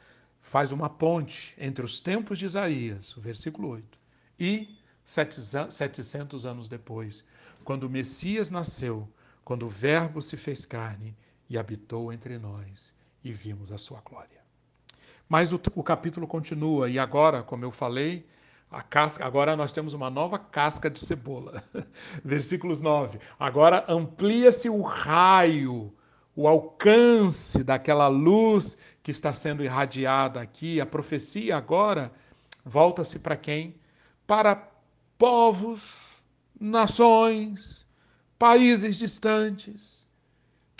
faz 0.41 0.71
uma 0.71 0.87
ponte 0.87 1.55
entre 1.57 1.83
os 1.83 1.99
tempos 1.99 2.37
de 2.37 2.45
Isaías, 2.45 3.17
o 3.17 3.21
versículo 3.21 3.69
8, 3.69 3.97
e 4.39 4.77
700 5.03 6.45
anos 6.45 6.69
depois, 6.69 7.25
quando 7.63 7.85
o 7.85 7.89
Messias 7.89 8.51
nasceu, 8.51 9.09
quando 9.43 9.65
o 9.65 9.69
Verbo 9.69 10.21
se 10.21 10.37
fez 10.37 10.65
carne 10.65 11.17
e 11.51 11.57
habitou 11.57 12.13
entre 12.13 12.37
nós 12.37 12.93
e 13.21 13.33
vimos 13.33 13.73
a 13.73 13.77
sua 13.77 13.99
glória. 13.99 14.39
Mas 15.27 15.51
o, 15.51 15.59
o 15.75 15.83
capítulo 15.83 16.25
continua, 16.25 16.89
e 16.89 16.97
agora, 16.97 17.43
como 17.43 17.65
eu 17.65 17.71
falei, 17.71 18.25
casca, 18.89 19.25
agora 19.25 19.53
nós 19.53 19.73
temos 19.73 19.93
uma 19.93 20.09
nova 20.09 20.39
casca 20.39 20.89
de 20.89 20.97
cebola. 20.99 21.61
Versículos 22.23 22.81
9. 22.81 23.19
Agora 23.37 23.83
amplia-se 23.89 24.69
o 24.69 24.81
raio, 24.81 25.93
o 26.33 26.47
alcance 26.47 27.65
daquela 27.65 28.07
luz 28.07 28.77
que 29.03 29.11
está 29.11 29.33
sendo 29.33 29.61
irradiada 29.61 30.39
aqui. 30.39 30.79
A 30.79 30.85
profecia 30.85 31.57
agora 31.57 32.13
volta-se 32.63 33.19
para 33.19 33.35
quem? 33.35 33.75
Para 34.25 34.69
povos, 35.17 36.21
nações, 36.57 37.85
países 38.39 38.95
distantes, 38.95 40.00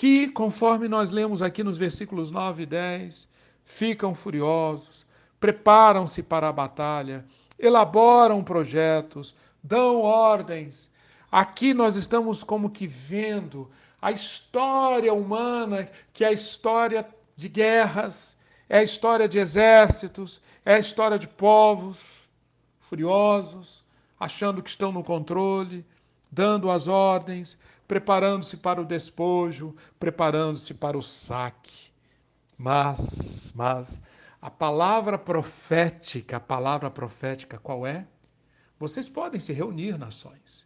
que, 0.02 0.30
conforme 0.30 0.88
nós 0.88 1.12
lemos 1.12 1.44
aqui 1.44 1.64
nos 1.64 1.78
versículos 1.78 2.32
9 2.32 2.64
e 2.64 2.66
10, 2.66 3.30
ficam 3.64 4.16
furiosos, 4.16 5.06
preparam-se 5.40 6.24
para 6.24 6.50
a 6.50 6.52
batalha, 6.52 7.24
elaboram 7.60 8.44
projetos, 8.44 9.36
dão 9.62 10.02
ordens. 10.02 10.92
Aqui 11.32 11.72
nós 11.72 11.98
estamos 11.98 12.42
como 12.42 12.72
que 12.72 12.88
vendo 12.88 13.70
a 14.02 14.12
história 14.12 15.14
humana, 15.14 15.88
que 16.12 16.24
é 16.24 16.30
a 16.30 16.34
história 16.34 17.08
de 17.36 17.48
guerras, 17.48 18.36
é 18.68 18.80
a 18.80 18.84
história 18.84 19.30
de 19.30 19.38
exércitos, 19.38 20.42
é 20.66 20.74
a 20.74 20.80
história 20.80 21.20
de 21.20 21.28
povos 21.28 22.28
furiosos, 22.80 23.86
achando 24.20 24.64
que 24.64 24.70
estão 24.72 24.92
no 24.92 25.04
controle, 25.04 25.86
dando 26.32 26.72
as 26.72 26.88
ordens, 26.88 27.56
preparando-se 27.92 28.56
para 28.56 28.82
o 28.82 28.86
despojo, 28.86 29.76
preparando-se 30.00 30.74
para 30.74 30.98
o 30.98 31.02
saque. 31.02 31.92
Mas, 32.58 33.52
mas 33.54 34.02
a 34.42 34.50
palavra 34.50 35.18
profética, 35.18 36.38
a 36.38 36.40
palavra 36.40 36.90
profética 36.90 37.58
qual 37.58 37.86
é? 37.86 38.08
Vocês 38.80 39.10
podem 39.10 39.42
se 39.42 39.52
reunir, 39.52 39.98
nações. 39.98 40.66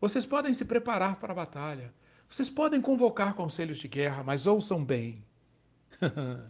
Vocês 0.00 0.26
podem 0.26 0.52
se 0.52 0.64
preparar 0.64 1.14
para 1.14 1.30
a 1.30 1.36
batalha. 1.36 1.94
Vocês 2.28 2.50
podem 2.50 2.80
convocar 2.80 3.34
conselhos 3.34 3.78
de 3.78 3.86
guerra, 3.86 4.24
mas 4.24 4.44
ouçam 4.44 4.84
bem. 4.84 5.24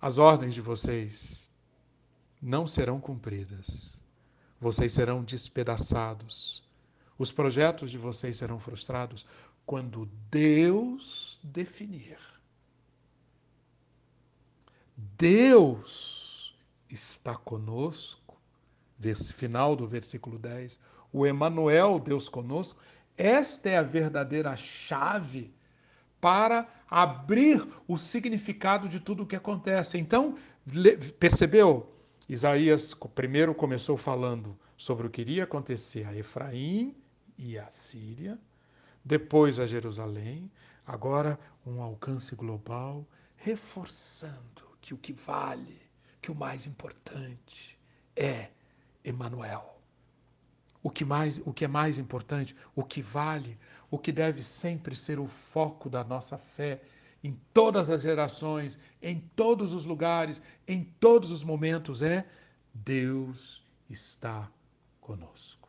As 0.00 0.18
ordens 0.18 0.54
de 0.54 0.60
vocês 0.60 1.48
não 2.42 2.66
serão 2.66 3.00
cumpridas. 3.00 3.92
Vocês 4.60 4.92
serão 4.92 5.22
despedaçados. 5.22 6.61
Os 7.18 7.30
projetos 7.30 7.90
de 7.90 7.98
vocês 7.98 8.38
serão 8.38 8.58
frustrados 8.58 9.26
quando 9.64 10.08
Deus 10.30 11.38
definir 11.42 12.18
Deus 14.96 16.54
está 16.88 17.34
conosco, 17.34 18.40
final 19.34 19.74
do 19.74 19.86
versículo 19.86 20.38
10, 20.38 20.78
o 21.12 21.26
Emanuel, 21.26 21.98
Deus 21.98 22.28
conosco, 22.28 22.80
esta 23.16 23.68
é 23.68 23.76
a 23.76 23.82
verdadeira 23.82 24.56
chave 24.56 25.52
para 26.20 26.68
abrir 26.88 27.66
o 27.86 27.98
significado 27.98 28.88
de 28.88 29.00
tudo 29.00 29.24
o 29.24 29.26
que 29.26 29.36
acontece. 29.36 29.98
Então, 29.98 30.36
percebeu? 31.18 31.88
Isaías 32.28 32.94
primeiro 33.14 33.54
começou 33.54 33.96
falando 33.96 34.56
sobre 34.76 35.06
o 35.06 35.10
que 35.10 35.20
iria 35.20 35.44
acontecer 35.44 36.06
a 36.06 36.16
Efraim 36.16 36.94
e 37.42 37.58
a 37.58 37.68
Síria, 37.68 38.38
depois 39.04 39.58
a 39.58 39.66
Jerusalém, 39.66 40.50
agora 40.86 41.38
um 41.66 41.82
alcance 41.82 42.34
global, 42.34 43.06
reforçando 43.36 44.62
que 44.80 44.94
o 44.94 44.98
que 44.98 45.12
vale, 45.12 45.80
que 46.20 46.30
o 46.30 46.34
mais 46.34 46.66
importante 46.66 47.78
é 48.16 48.48
Emanuel. 49.04 49.76
O 50.82 50.90
que 50.90 51.04
mais, 51.04 51.40
o 51.44 51.52
que 51.52 51.64
é 51.64 51.68
mais 51.68 51.98
importante, 51.98 52.56
o 52.74 52.84
que 52.84 53.02
vale, 53.02 53.58
o 53.90 53.98
que 53.98 54.12
deve 54.12 54.42
sempre 54.42 54.96
ser 54.96 55.18
o 55.18 55.26
foco 55.26 55.90
da 55.90 56.02
nossa 56.02 56.38
fé 56.38 56.80
em 57.22 57.38
todas 57.54 57.88
as 57.88 58.02
gerações, 58.02 58.78
em 59.00 59.20
todos 59.36 59.74
os 59.74 59.84
lugares, 59.84 60.42
em 60.66 60.82
todos 60.98 61.30
os 61.30 61.44
momentos 61.44 62.02
é 62.02 62.26
Deus 62.74 63.64
está 63.88 64.50
conosco. 65.00 65.61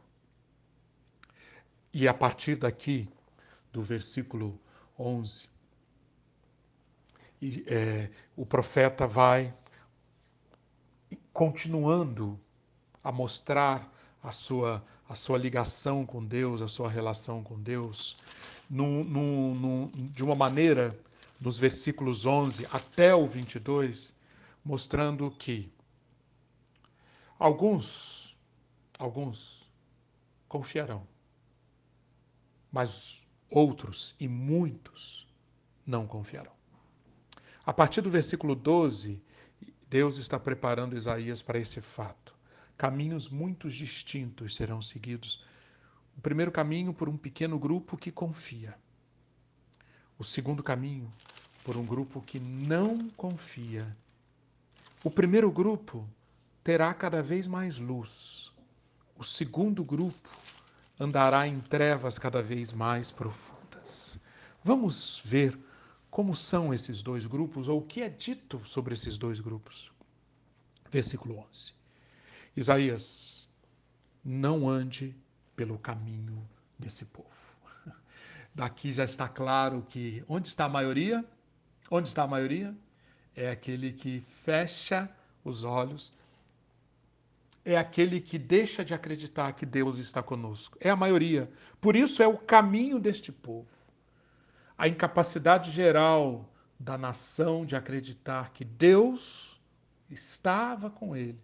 E 1.94 2.08
a 2.08 2.14
partir 2.14 2.56
daqui, 2.56 3.08
do 3.72 3.82
versículo 3.82 4.60
11, 4.98 5.48
e, 7.42 7.64
é, 7.68 8.10
o 8.36 8.46
profeta 8.46 9.06
vai 9.06 9.54
continuando 11.32 12.40
a 13.04 13.12
mostrar 13.12 13.92
a 14.24 14.32
sua, 14.32 14.84
a 15.10 15.14
sua 15.14 15.38
ligação 15.38 16.06
com 16.06 16.24
Deus, 16.24 16.62
a 16.62 16.68
sua 16.68 16.90
relação 16.90 17.44
com 17.44 17.60
Deus, 17.60 18.16
de 18.70 20.24
uma 20.24 20.36
maneira, 20.36 20.98
nos 21.40 21.58
versículos 21.58 22.26
11 22.26 22.66
até 22.72 23.14
o 23.14 23.26
22, 23.26 24.14
mostrando 24.64 25.30
que 25.30 25.70
alguns, 27.38 28.36
alguns 28.98 29.70
confiarão, 30.48 31.06
mas 32.74 33.22
outros 33.52 34.16
e 34.20 34.28
muitos 34.28 35.28
não 35.86 36.08
confiarão. 36.08 36.52
A 37.64 37.72
partir 37.72 38.02
do 38.02 38.10
versículo 38.10 38.56
12, 38.56 39.22
Deus 39.88 40.18
está 40.18 40.40
preparando 40.40 40.98
Isaías 40.98 41.40
para 41.40 41.60
esse 41.60 41.80
fato. 41.80 42.34
Caminhos 42.76 43.30
muito 43.30 43.70
distintos 43.70 44.56
serão 44.56 44.82
seguidos. 44.82 45.46
O 46.18 46.22
primeiro 46.22 46.52
caminho 46.52 46.92
por 46.94 47.08
um 47.08 47.16
pequeno 47.16 47.60
grupo 47.60 47.96
que 47.96 48.12
confia. 48.12 48.76
O 50.18 50.24
segundo 50.24 50.64
caminho 50.64 51.14
por 51.64 51.78
um 51.78 51.86
grupo 51.86 52.22
que 52.22 52.40
não 52.40 53.08
confia. 53.10 53.96
O 55.04 55.12
primeiro 55.12 55.52
grupo 55.52 56.10
terá 56.64 56.92
cada 56.94 57.22
vez 57.22 57.46
mais 57.46 57.78
luz. 57.78 58.52
O 59.16 59.24
segundo 59.24 59.84
grupo 59.84 60.30
andará 61.00 61.48
em 61.48 61.60
trevas 61.60 62.18
cada 62.18 62.42
vez 62.42 62.72
mais 62.72 63.12
profundas. 63.12 64.20
Vamos 64.64 65.22
ver 65.24 65.58
como 66.10 66.36
são 66.36 66.74
esses 66.74 67.02
dois 67.02 67.26
grupos 67.26 67.68
ou 67.68 67.80
o 67.80 67.86
que 67.86 68.02
é 68.02 68.10
dito 68.10 68.62
sobre 68.66 68.94
esses 68.94 69.18
dois 69.18 69.40
grupos. 69.40 69.92
Versículo 70.92 71.40
11. 71.50 71.74
Isaías, 72.56 73.48
não 74.24 74.70
ande 74.70 75.16
pelo 75.56 75.78
caminho 75.80 76.48
desse 76.78 77.06
povo. 77.06 77.28
Daqui 78.54 78.94
já 78.94 79.04
está 79.04 79.28
claro 79.28 79.86
que 79.90 80.24
onde 80.28 80.48
está 80.48 80.66
a 80.66 80.70
maioria? 80.70 81.26
Onde 81.90 82.08
está 82.08 82.24
a 82.24 82.28
maioria? 82.28 82.76
É 83.36 83.50
aquele 83.50 83.92
que 83.92 84.24
fecha 84.44 85.10
os 85.44 85.64
olhos 85.64 86.14
é 87.66 87.78
aquele 87.78 88.20
que 88.20 88.38
deixa 88.38 88.84
de 88.84 88.94
acreditar 88.94 89.54
que 89.54 89.66
Deus 89.66 89.98
está 89.98 90.22
conosco. 90.22 90.78
É 90.80 90.90
a 90.90 90.96
maioria. 90.96 91.50
Por 91.80 91.96
isso 91.96 92.22
é 92.22 92.28
o 92.28 92.38
caminho 92.38 93.00
deste 93.00 93.32
povo. 93.32 93.70
A 94.78 94.88
incapacidade 94.88 95.72
geral 95.72 96.50
da 96.80 96.98
nação 96.98 97.66
de 97.66 97.76
acreditar 97.76 98.52
que 98.52 98.66
Deus 98.66 99.62
estava 100.10 100.90
com 100.90 101.16
ele 101.16 101.40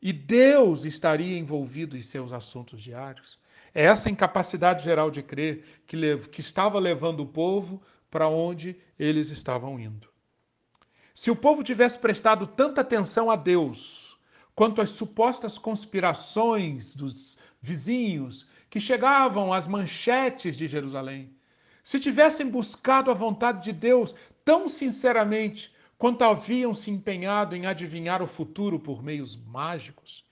e 0.00 0.12
Deus 0.12 0.84
estaria 0.84 1.38
envolvido 1.38 1.96
em 1.96 2.00
seus 2.00 2.32
assuntos 2.32 2.82
diários. 2.82 3.38
É 3.74 3.84
essa 3.84 4.10
incapacidade 4.10 4.82
geral 4.82 5.10
de 5.10 5.22
crer 5.22 5.64
que, 5.86 6.16
que 6.28 6.40
estava 6.40 6.78
levando 6.78 7.20
o 7.20 7.26
povo 7.26 7.80
para 8.10 8.28
onde 8.28 8.76
eles 8.98 9.30
estavam 9.30 9.78
indo. 9.78 10.08
Se 11.14 11.30
o 11.30 11.36
povo 11.36 11.62
tivesse 11.62 11.98
prestado 11.98 12.46
tanta 12.46 12.80
atenção 12.80 13.30
a 13.30 13.36
Deus 13.36 14.11
quanto 14.54 14.80
às 14.80 14.90
supostas 14.90 15.58
conspirações 15.58 16.94
dos 16.94 17.38
vizinhos 17.60 18.48
que 18.68 18.80
chegavam 18.80 19.52
às 19.52 19.66
manchetes 19.66 20.56
de 20.56 20.66
Jerusalém, 20.66 21.34
se 21.84 21.98
tivessem 21.98 22.48
buscado 22.48 23.10
a 23.10 23.14
vontade 23.14 23.64
de 23.64 23.72
Deus 23.72 24.14
tão 24.44 24.68
sinceramente 24.68 25.74
quanto 25.98 26.22
haviam 26.22 26.74
se 26.74 26.90
empenhado 26.90 27.54
em 27.54 27.66
adivinhar 27.66 28.22
o 28.22 28.26
futuro 28.26 28.78
por 28.78 29.02
meios 29.02 29.36
mágicos, 29.36 30.24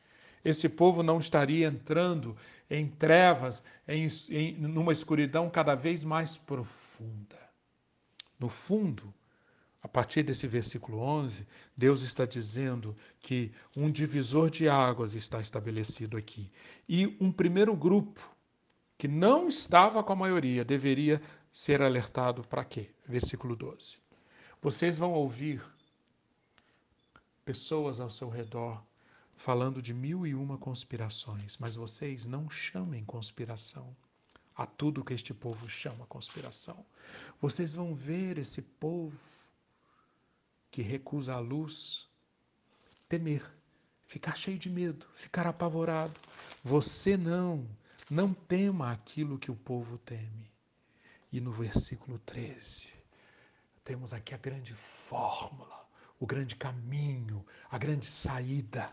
esse 0.45 0.69
povo 0.69 1.03
não 1.03 1.19
estaria 1.19 1.69
entrando 1.69 2.37
em 2.69 2.89
trevas, 2.89 3.63
em, 3.87 4.09
em, 4.31 4.53
numa 4.57 4.93
escuridão 4.93 5.51
cada 5.51 5.75
vez 5.75 6.03
mais 6.03 6.37
profunda. 6.37 7.39
No 8.39 8.49
fundo, 8.49 9.13
a 9.83 9.89
partir 9.89 10.23
desse 10.23 10.47
versículo 10.47 10.99
11, 10.99 11.47
Deus 11.77 12.03
está 12.03 12.27
dizendo 12.27 12.97
que 13.19 13.51
um 13.75 13.91
divisor 13.91 14.51
de 14.51 14.69
águas 14.69 15.15
está 15.15 15.41
estabelecido 15.41 16.17
aqui. 16.17 16.53
E 16.89 17.17
um 17.19 17.33
primeiro 17.33 17.75
grupo, 17.75 18.21
que 18.99 19.09
não 19.09 19.49
estava 19.49 20.03
com 20.05 20.13
a 20.13 20.17
maioria, 20.17 20.65
deveria 20.65 21.23
ser 21.51 21.81
alertado 21.81 22.43
para 22.45 22.65
quê? 22.65 22.91
Versículo 23.07 23.57
12. 23.57 23.97
Vocês 24.61 24.99
vão 24.99 25.13
ouvir 25.15 25.63
pessoas 27.45 28.01
ao 28.01 28.11
seu 28.11 28.29
redor 28.29 28.83
falando 29.35 29.81
de 29.81 29.95
mil 29.95 30.27
e 30.27 30.35
uma 30.35 30.59
conspirações, 30.59 31.57
mas 31.59 31.75
vocês 31.75 32.27
não 32.27 32.51
chamem 32.51 33.03
conspiração 33.03 33.97
a 34.55 34.67
tudo 34.67 35.03
que 35.03 35.15
este 35.15 35.33
povo 35.33 35.67
chama 35.67 36.05
conspiração. 36.05 36.85
Vocês 37.41 37.73
vão 37.73 37.95
ver 37.95 38.37
esse 38.37 38.61
povo 38.61 39.19
que 40.71 40.83
recusa 40.83 41.35
a 41.35 41.39
luz 41.39 42.09
temer, 43.09 43.45
ficar 44.07 44.37
cheio 44.37 44.59
de 44.59 44.71
medo, 44.71 45.05
ficar 45.15 45.47
apavorado. 45.47 46.15
Você 46.63 47.17
não, 47.17 47.67
não 48.09 48.33
tema 48.33 48.93
aquilo 48.93 49.39
que 49.39 49.51
o 49.51 49.57
povo 49.57 49.99
teme. 49.99 50.51
E 51.33 51.41
no 51.41 51.53
versículo 51.53 52.19
13, 52.21 52.93
temos 53.85 54.13
aqui 54.13 54.35
a 54.35 54.39
grande 54.39 54.75
fórmula, 54.75 55.89
o 56.19 56.27
grande 56.27 56.55
caminho, 56.57 57.45
a 57.71 57.79
grande 57.79 58.07
saída 58.07 58.93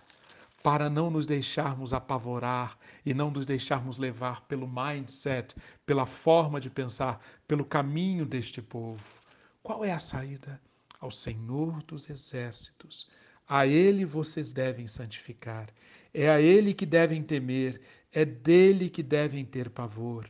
para 0.64 0.90
não 0.90 1.10
nos 1.10 1.26
deixarmos 1.26 1.94
apavorar 1.94 2.78
e 3.06 3.14
não 3.14 3.32
nos 3.32 3.46
deixarmos 3.46 3.98
levar 3.98 4.42
pelo 4.42 4.68
mindset, 4.68 5.56
pela 5.86 6.06
forma 6.06 6.60
de 6.60 6.70
pensar, 6.70 7.22
pelo 7.48 7.64
caminho 7.64 8.26
deste 8.26 8.62
povo. 8.62 9.22
Qual 9.64 9.86
é 9.86 9.92
a 9.92 10.00
saída? 10.00 10.60
Ao 11.00 11.12
Senhor 11.12 11.84
dos 11.84 12.10
Exércitos. 12.10 13.10
A 13.48 13.66
Ele 13.66 14.06
vocês 14.06 14.52
devem 14.52 14.88
santificar. 14.88 15.70
É 16.14 16.30
a 16.30 16.42
Ele 16.42 16.74
que 16.74 16.86
devem 16.86 17.24
temer. 17.24 17.82
É 18.12 18.26
dele 18.26 18.90
que 18.90 19.04
devem 19.04 19.46
ter 19.46 19.70
pavor. 19.70 20.30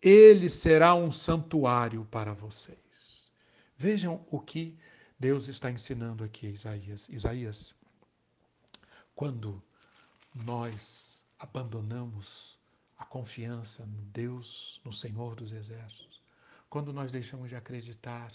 Ele 0.00 0.48
será 0.48 0.94
um 0.94 1.10
santuário 1.10 2.04
para 2.10 2.32
vocês. 2.32 3.32
Vejam 3.76 4.24
o 4.30 4.38
que 4.38 4.78
Deus 5.18 5.48
está 5.48 5.70
ensinando 5.70 6.22
aqui, 6.22 6.48
Isaías. 6.48 7.08
Isaías, 7.08 7.74
quando 9.14 9.62
nós 10.34 11.24
abandonamos 11.38 12.58
a 12.98 13.04
confiança 13.04 13.84
no 13.86 14.02
Deus, 14.12 14.80
no 14.84 14.92
Senhor 14.92 15.34
dos 15.34 15.52
Exércitos, 15.52 16.20
quando 16.68 16.92
nós 16.92 17.10
deixamos 17.10 17.48
de 17.48 17.56
acreditar, 17.56 18.32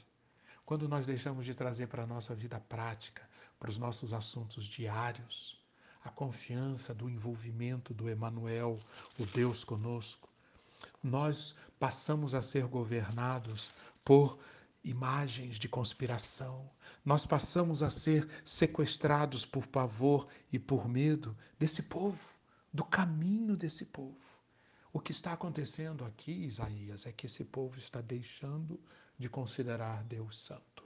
quando 0.69 0.87
nós 0.87 1.07
deixamos 1.07 1.47
de 1.47 1.55
trazer 1.55 1.87
para 1.87 2.03
a 2.03 2.05
nossa 2.05 2.35
vida 2.35 2.59
prática, 2.59 3.27
para 3.59 3.71
os 3.71 3.79
nossos 3.79 4.13
assuntos 4.13 4.67
diários, 4.67 5.59
a 6.03 6.11
confiança 6.11 6.93
do 6.93 7.09
envolvimento 7.09 7.91
do 7.91 8.07
Emanuel, 8.07 8.77
o 9.17 9.25
Deus 9.25 9.63
conosco, 9.63 10.29
nós 11.03 11.55
passamos 11.79 12.35
a 12.35 12.41
ser 12.43 12.67
governados 12.67 13.71
por 14.05 14.37
imagens 14.83 15.57
de 15.57 15.67
conspiração. 15.67 16.69
Nós 17.03 17.25
passamos 17.25 17.81
a 17.81 17.89
ser 17.89 18.29
sequestrados 18.45 19.47
por 19.47 19.65
pavor 19.65 20.27
e 20.51 20.59
por 20.59 20.87
medo 20.87 21.35
desse 21.57 21.81
povo, 21.81 22.29
do 22.71 22.83
caminho 22.83 23.57
desse 23.57 23.87
povo. 23.87 24.19
O 24.93 24.99
que 24.99 25.11
está 25.11 25.33
acontecendo 25.33 26.05
aqui, 26.05 26.31
Isaías, 26.31 27.07
é 27.07 27.11
que 27.11 27.25
esse 27.25 27.43
povo 27.43 27.79
está 27.79 28.01
deixando 28.01 28.79
de 29.19 29.29
considerar 29.29 30.03
Deus 30.03 30.39
Santo. 30.39 30.83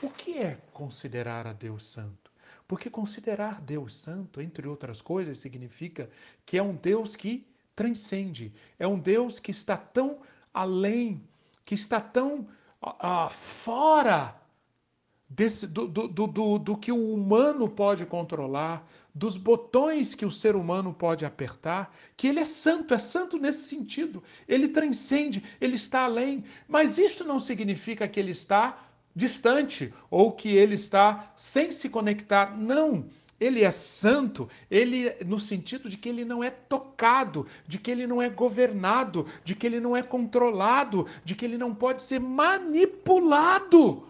O 0.00 0.08
que 0.08 0.38
é 0.38 0.58
considerar 0.72 1.46
a 1.46 1.52
Deus 1.52 1.84
Santo? 1.84 2.30
Porque 2.68 2.88
considerar 2.88 3.60
Deus 3.60 3.94
Santo, 3.94 4.40
entre 4.40 4.66
outras 4.68 5.00
coisas, 5.00 5.38
significa 5.38 6.08
que 6.44 6.56
é 6.56 6.62
um 6.62 6.74
Deus 6.74 7.16
que 7.16 7.46
transcende, 7.74 8.52
é 8.78 8.86
um 8.86 8.98
Deus 8.98 9.38
que 9.38 9.50
está 9.50 9.76
tão 9.76 10.20
além, 10.52 11.22
que 11.64 11.74
está 11.74 12.00
tão 12.00 12.48
uh, 12.82 13.28
fora 13.30 14.34
desse, 15.28 15.66
do, 15.66 15.86
do, 15.86 16.08
do, 16.08 16.58
do 16.58 16.76
que 16.76 16.90
o 16.90 17.12
humano 17.12 17.68
pode 17.68 18.06
controlar, 18.06 18.88
dos 19.16 19.38
botões 19.38 20.14
que 20.14 20.26
o 20.26 20.30
ser 20.30 20.54
humano 20.54 20.92
pode 20.92 21.24
apertar, 21.24 21.96
que 22.14 22.28
ele 22.28 22.38
é 22.38 22.44
santo, 22.44 22.92
é 22.92 22.98
santo 22.98 23.38
nesse 23.38 23.66
sentido. 23.66 24.22
Ele 24.46 24.68
transcende, 24.68 25.42
ele 25.58 25.76
está 25.76 26.02
além. 26.04 26.44
Mas 26.68 26.98
isto 26.98 27.24
não 27.24 27.40
significa 27.40 28.06
que 28.06 28.20
ele 28.20 28.32
está 28.32 28.78
distante 29.14 29.90
ou 30.10 30.32
que 30.32 30.50
ele 30.50 30.74
está 30.74 31.32
sem 31.34 31.72
se 31.72 31.88
conectar. 31.88 32.54
Não. 32.58 33.06
Ele 33.40 33.64
é 33.64 33.70
santo, 33.70 34.50
ele 34.70 35.10
no 35.24 35.40
sentido 35.40 35.88
de 35.88 35.96
que 35.96 36.10
ele 36.10 36.24
não 36.24 36.44
é 36.44 36.50
tocado, 36.50 37.46
de 37.66 37.78
que 37.78 37.90
ele 37.90 38.06
não 38.06 38.20
é 38.20 38.28
governado, 38.28 39.26
de 39.42 39.54
que 39.54 39.66
ele 39.66 39.80
não 39.80 39.96
é 39.96 40.02
controlado, 40.02 41.06
de 41.24 41.34
que 41.34 41.46
ele 41.46 41.56
não 41.56 41.74
pode 41.74 42.02
ser 42.02 42.20
manipulado 42.20 44.06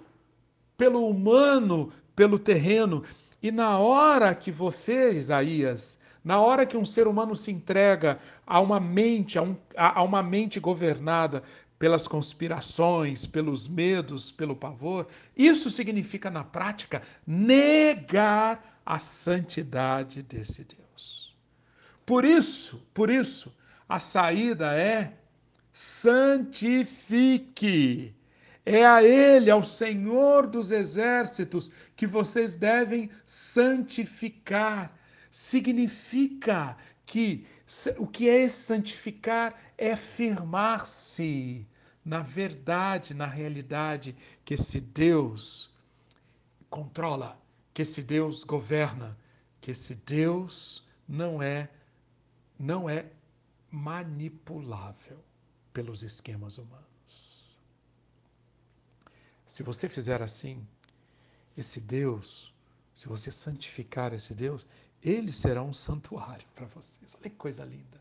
pelo 0.76 1.08
humano, 1.08 1.92
pelo 2.16 2.40
terreno. 2.40 3.04
E 3.46 3.50
na 3.52 3.78
hora 3.78 4.34
que 4.34 4.50
você, 4.50 5.12
Isaías, 5.12 6.00
na 6.24 6.40
hora 6.40 6.66
que 6.66 6.76
um 6.76 6.84
ser 6.84 7.06
humano 7.06 7.36
se 7.36 7.52
entrega 7.52 8.18
a 8.44 8.58
uma 8.58 8.80
mente, 8.80 9.38
a, 9.38 9.42
um, 9.42 9.56
a, 9.76 10.02
uma 10.02 10.20
mente 10.20 10.58
governada 10.58 11.44
pelas 11.78 12.08
conspirações, 12.08 13.24
pelos 13.24 13.68
medos, 13.68 14.32
pelo 14.32 14.56
pavor, 14.56 15.06
isso 15.36 15.70
significa 15.70 16.28
na 16.28 16.42
prática 16.42 17.02
negar 17.24 18.80
a 18.84 18.98
santidade 18.98 20.24
desse 20.24 20.64
Deus. 20.64 21.32
Por 22.04 22.24
isso, 22.24 22.84
por 22.92 23.08
isso, 23.08 23.56
a 23.88 24.00
saída 24.00 24.76
é 24.76 25.12
santifique. 25.72 26.96
É 28.66 28.84
a 28.84 29.02
Ele, 29.02 29.50
ao 29.50 29.62
Senhor 29.64 30.46
dos 30.46 30.70
exércitos, 30.70 31.70
que 31.96 32.06
vocês 32.06 32.56
devem 32.56 33.08
santificar. 33.24 34.92
Significa 35.30 36.76
que 37.06 37.46
o 37.96 38.06
que 38.06 38.28
é 38.28 38.46
santificar 38.48 39.54
é 39.78 39.94
firmar-se 39.96 41.66
na 42.04 42.20
verdade, 42.20 43.14
na 43.14 43.26
realidade 43.26 44.16
que 44.44 44.54
esse 44.54 44.80
Deus 44.80 45.74
controla 46.70 47.36
que 47.74 47.82
esse 47.82 48.00
Deus 48.00 48.44
governa, 48.44 49.18
que 49.60 49.72
esse 49.72 49.94
Deus 49.94 50.86
não 51.06 51.42
é 51.42 51.68
não 52.58 52.88
é 52.88 53.06
manipulável 53.70 55.18
pelos 55.74 56.02
esquemas 56.02 56.56
humanos. 56.56 56.95
Se 59.46 59.62
você 59.62 59.88
fizer 59.88 60.22
assim, 60.22 60.66
esse 61.56 61.80
Deus, 61.80 62.54
se 62.94 63.08
você 63.08 63.30
santificar 63.30 64.12
esse 64.12 64.34
Deus, 64.34 64.66
ele 65.02 65.32
será 65.32 65.62
um 65.62 65.72
santuário 65.72 66.46
para 66.54 66.66
vocês. 66.66 67.14
Olha 67.14 67.30
que 67.30 67.36
coisa 67.36 67.64
linda. 67.64 68.00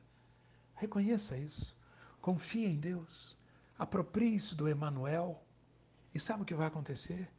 Reconheça 0.74 1.38
isso. 1.38 1.76
Confie 2.22 2.66
em 2.66 2.76
Deus. 2.76 3.38
Aproprie-se 3.78 4.56
do 4.56 4.68
Emanuel. 4.68 5.42
E 6.14 6.20
sabe 6.20 6.44
o 6.44 6.46
que 6.46 6.56
vai 6.56 6.68
acontecer? 6.68 7.30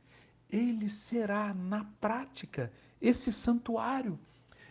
ele 0.50 0.88
será, 0.88 1.52
na 1.52 1.84
prática, 2.00 2.72
esse 3.00 3.32
santuário. 3.32 4.18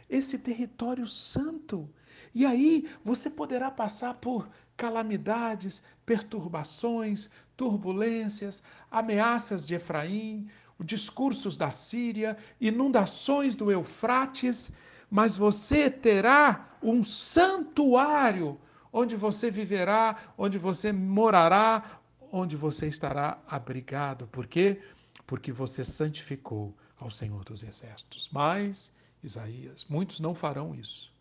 esse 0.07 0.37
território 0.37 1.07
santo. 1.07 1.89
E 2.33 2.45
aí 2.45 2.87
você 3.03 3.27
poderá 3.27 3.71
passar 3.71 4.13
por 4.13 4.47
calamidades, 4.77 5.81
perturbações, 6.05 7.27
turbulências, 7.55 8.63
ameaças 8.89 9.65
de 9.65 9.75
Efraim, 9.75 10.47
discursos 10.83 11.55
da 11.55 11.71
Síria, 11.71 12.37
inundações 12.59 13.55
do 13.55 13.71
Eufrates, 13.71 14.71
mas 15.09 15.35
você 15.35 15.89
terá 15.89 16.77
um 16.81 17.03
santuário 17.03 18.59
onde 18.91 19.15
você 19.15 19.49
viverá, 19.51 20.33
onde 20.37 20.57
você 20.57 20.91
morará, 20.91 21.99
onde 22.31 22.55
você 22.57 22.87
estará 22.87 23.39
abrigado. 23.47 24.27
Por 24.27 24.47
quê? 24.47 24.81
Porque 25.25 25.51
você 25.51 25.83
santificou 25.83 26.75
ao 26.97 27.09
Senhor 27.11 27.43
dos 27.43 27.63
Exércitos. 27.63 28.29
Mas, 28.31 28.95
Isaías, 29.23 29.85
muitos 29.89 30.19
não 30.19 30.33
farão 30.33 30.73
isso. 30.75 31.13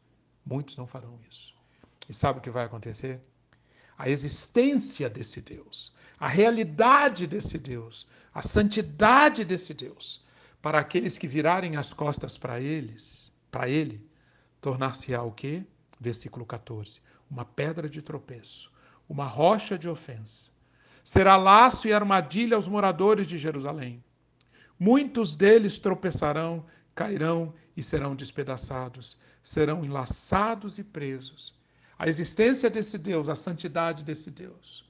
Muitos 0.44 0.76
não 0.76 0.86
farão 0.86 1.18
isso. 1.30 1.54
E 2.08 2.14
sabe 2.14 2.38
o 2.38 2.42
que 2.42 2.50
vai 2.50 2.64
acontecer? 2.64 3.20
A 3.96 4.08
existência 4.08 5.08
desse 5.08 5.40
Deus, 5.40 5.96
a 6.24 6.26
realidade 6.26 7.26
desse 7.26 7.58
Deus, 7.58 8.08
a 8.32 8.40
santidade 8.40 9.44
desse 9.44 9.74
Deus, 9.74 10.24
para 10.62 10.78
aqueles 10.80 11.18
que 11.18 11.28
virarem 11.28 11.76
as 11.76 11.92
costas 11.92 12.38
para 12.38 12.58
eles, 12.58 13.30
para 13.50 13.68
ele, 13.68 14.00
tornar-se-á 14.58 15.22
o 15.22 15.30
quê? 15.30 15.62
Versículo 16.00 16.46
14. 16.46 16.98
Uma 17.30 17.44
pedra 17.44 17.90
de 17.90 18.00
tropeço, 18.00 18.72
uma 19.06 19.26
rocha 19.26 19.76
de 19.76 19.86
ofensa. 19.86 20.50
Será 21.04 21.36
laço 21.36 21.86
e 21.88 21.92
armadilha 21.92 22.56
aos 22.56 22.68
moradores 22.68 23.26
de 23.26 23.36
Jerusalém. 23.36 24.02
Muitos 24.80 25.36
deles 25.36 25.76
tropeçarão, 25.76 26.64
cairão 26.94 27.52
e 27.76 27.82
serão 27.82 28.16
despedaçados, 28.16 29.18
serão 29.42 29.84
enlaçados 29.84 30.78
e 30.78 30.84
presos. 30.84 31.52
A 31.98 32.08
existência 32.08 32.70
desse 32.70 32.96
Deus, 32.96 33.28
a 33.28 33.34
santidade 33.34 34.02
desse 34.02 34.30
Deus, 34.30 34.88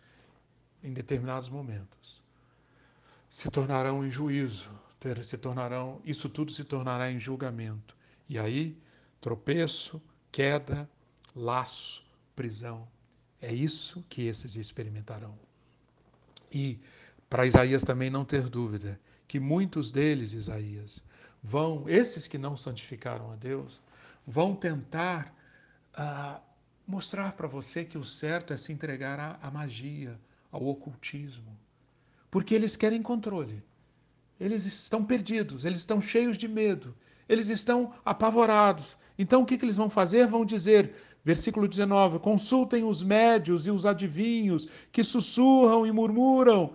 em 0.84 0.92
determinados 0.92 1.48
momentos, 1.48 2.22
se 3.30 3.50
tornarão 3.50 4.06
em 4.06 4.10
juízo, 4.10 4.70
se 5.22 5.36
tornarão, 5.36 6.00
isso 6.04 6.28
tudo 6.28 6.52
se 6.52 6.62
tornará 6.62 7.10
em 7.10 7.18
julgamento. 7.18 7.96
E 8.28 8.38
aí, 8.38 8.78
tropeço, 9.20 10.00
queda, 10.30 10.88
laço, 11.34 12.04
prisão. 12.36 12.86
É 13.40 13.52
isso 13.52 14.04
que 14.08 14.22
esses 14.22 14.56
experimentarão. 14.56 15.34
E 16.50 16.78
para 17.28 17.46
Isaías 17.46 17.82
também 17.82 18.08
não 18.08 18.24
ter 18.24 18.48
dúvida 18.48 18.98
que 19.26 19.40
muitos 19.40 19.90
deles, 19.90 20.32
Isaías, 20.32 21.02
vão, 21.42 21.88
esses 21.88 22.28
que 22.28 22.38
não 22.38 22.56
santificaram 22.56 23.32
a 23.32 23.36
Deus, 23.36 23.80
vão 24.26 24.54
tentar 24.54 25.34
uh, 25.98 26.40
mostrar 26.86 27.32
para 27.32 27.48
você 27.48 27.84
que 27.84 27.98
o 27.98 28.04
certo 28.04 28.52
é 28.52 28.56
se 28.56 28.72
entregar 28.72 29.18
à, 29.18 29.38
à 29.42 29.50
magia, 29.50 30.18
ao 30.54 30.68
ocultismo, 30.68 31.58
porque 32.30 32.54
eles 32.54 32.76
querem 32.76 33.02
controle. 33.02 33.60
Eles 34.38 34.64
estão 34.64 35.04
perdidos, 35.04 35.64
eles 35.64 35.80
estão 35.80 36.00
cheios 36.00 36.38
de 36.38 36.46
medo, 36.46 36.94
eles 37.28 37.48
estão 37.48 37.92
apavorados. 38.04 38.96
Então 39.18 39.42
o 39.42 39.46
que, 39.46 39.58
que 39.58 39.64
eles 39.64 39.76
vão 39.76 39.90
fazer? 39.90 40.26
Vão 40.28 40.44
dizer, 40.44 40.94
versículo 41.24 41.66
19: 41.66 42.20
consultem 42.20 42.84
os 42.84 43.02
médios 43.02 43.66
e 43.66 43.70
os 43.70 43.84
adivinhos 43.84 44.68
que 44.92 45.02
sussurram 45.02 45.84
e 45.84 45.90
murmuram. 45.90 46.72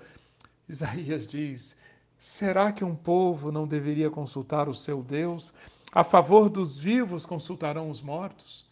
Isaías 0.68 1.26
diz: 1.26 1.74
será 2.18 2.74
que 2.74 2.84
um 2.84 2.96
povo 2.96 3.50
não 3.50 3.66
deveria 3.66 4.10
consultar 4.10 4.68
o 4.68 4.76
seu 4.76 5.02
Deus? 5.02 5.54
A 5.92 6.04
favor 6.04 6.50
dos 6.50 6.78
vivos 6.78 7.26
consultarão 7.26 7.90
os 7.90 8.02
mortos? 8.02 8.69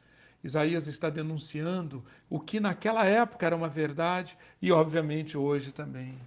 Isaías 0.47 0.87
está 0.87 1.09
denunciando 1.09 2.03
o 2.29 2.39
que 2.39 2.59
naquela 2.59 3.05
época 3.05 3.45
era 3.45 3.55
uma 3.55 3.67
verdade 3.67 4.37
e, 4.61 4.71
obviamente, 4.71 5.37
hoje 5.37 5.71
também. 5.71 6.17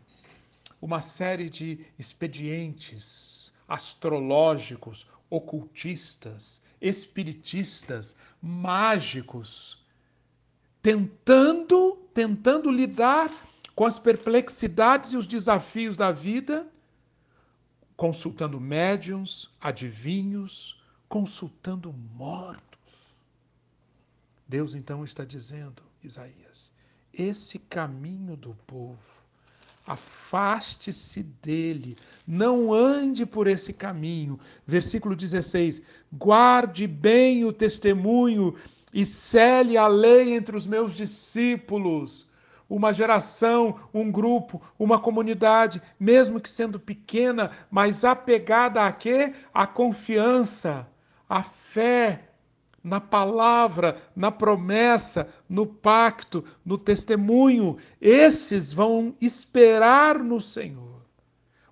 Uma 0.81 1.01
série 1.01 1.49
de 1.49 1.85
expedientes 1.99 3.53
astrológicos, 3.67 5.07
ocultistas, 5.29 6.63
espiritistas, 6.81 8.17
mágicos, 8.43 9.85
tentando, 10.83 11.97
tentando 12.13 12.71
lidar 12.71 13.31
com 13.75 13.87
as 13.87 13.99
perplexidades 13.99 15.13
e 15.13 15.17
os 15.17 15.27
desafios 15.27 15.97
da 15.97 16.11
vida, 16.11 16.67
consultando 17.97 18.61
médiums, 18.61 19.51
adivinhos, 19.61 20.83
consultando 21.09 21.93
mortos. 21.93 22.70
Deus 24.51 24.75
então 24.75 25.05
está 25.05 25.25
dizendo, 25.25 25.81
Isaías, 26.03 26.73
esse 27.15 27.57
caminho 27.57 28.37
do 28.37 28.53
povo 28.67 29.21
afaste-se 29.87 31.23
dele, 31.23 31.97
não 32.27 32.73
ande 32.73 33.25
por 33.25 33.47
esse 33.47 33.73
caminho. 33.73 34.41
Versículo 34.67 35.15
16: 35.15 35.83
guarde 36.13 36.89
bem 36.89 37.45
o 37.45 37.53
testemunho 37.53 38.57
e 38.93 39.05
cele 39.05 39.77
a 39.77 39.87
lei 39.87 40.35
entre 40.35 40.57
os 40.57 40.67
meus 40.67 40.97
discípulos. 40.97 42.29
Uma 42.69 42.93
geração, 42.93 43.79
um 43.95 44.11
grupo, 44.11 44.61
uma 44.77 44.99
comunidade, 44.99 45.81
mesmo 45.99 46.41
que 46.41 46.49
sendo 46.49 46.81
pequena, 46.81 47.53
mas 47.71 48.05
apegada 48.05 48.83
a 48.83 48.91
quê? 48.91 49.33
A 49.55 49.65
confiança, 49.65 50.89
a 51.29 51.41
fé, 51.41 52.30
na 52.83 53.01
palavra, 53.01 54.01
na 54.17 54.33
promessa, 54.33 55.29
no 55.49 55.67
pacto, 55.67 56.45
no 56.65 56.79
testemunho. 56.79 57.77
Esses 58.01 58.73
vão 58.73 59.15
esperar 59.21 60.19
no 60.19 60.41
Senhor, 60.41 61.03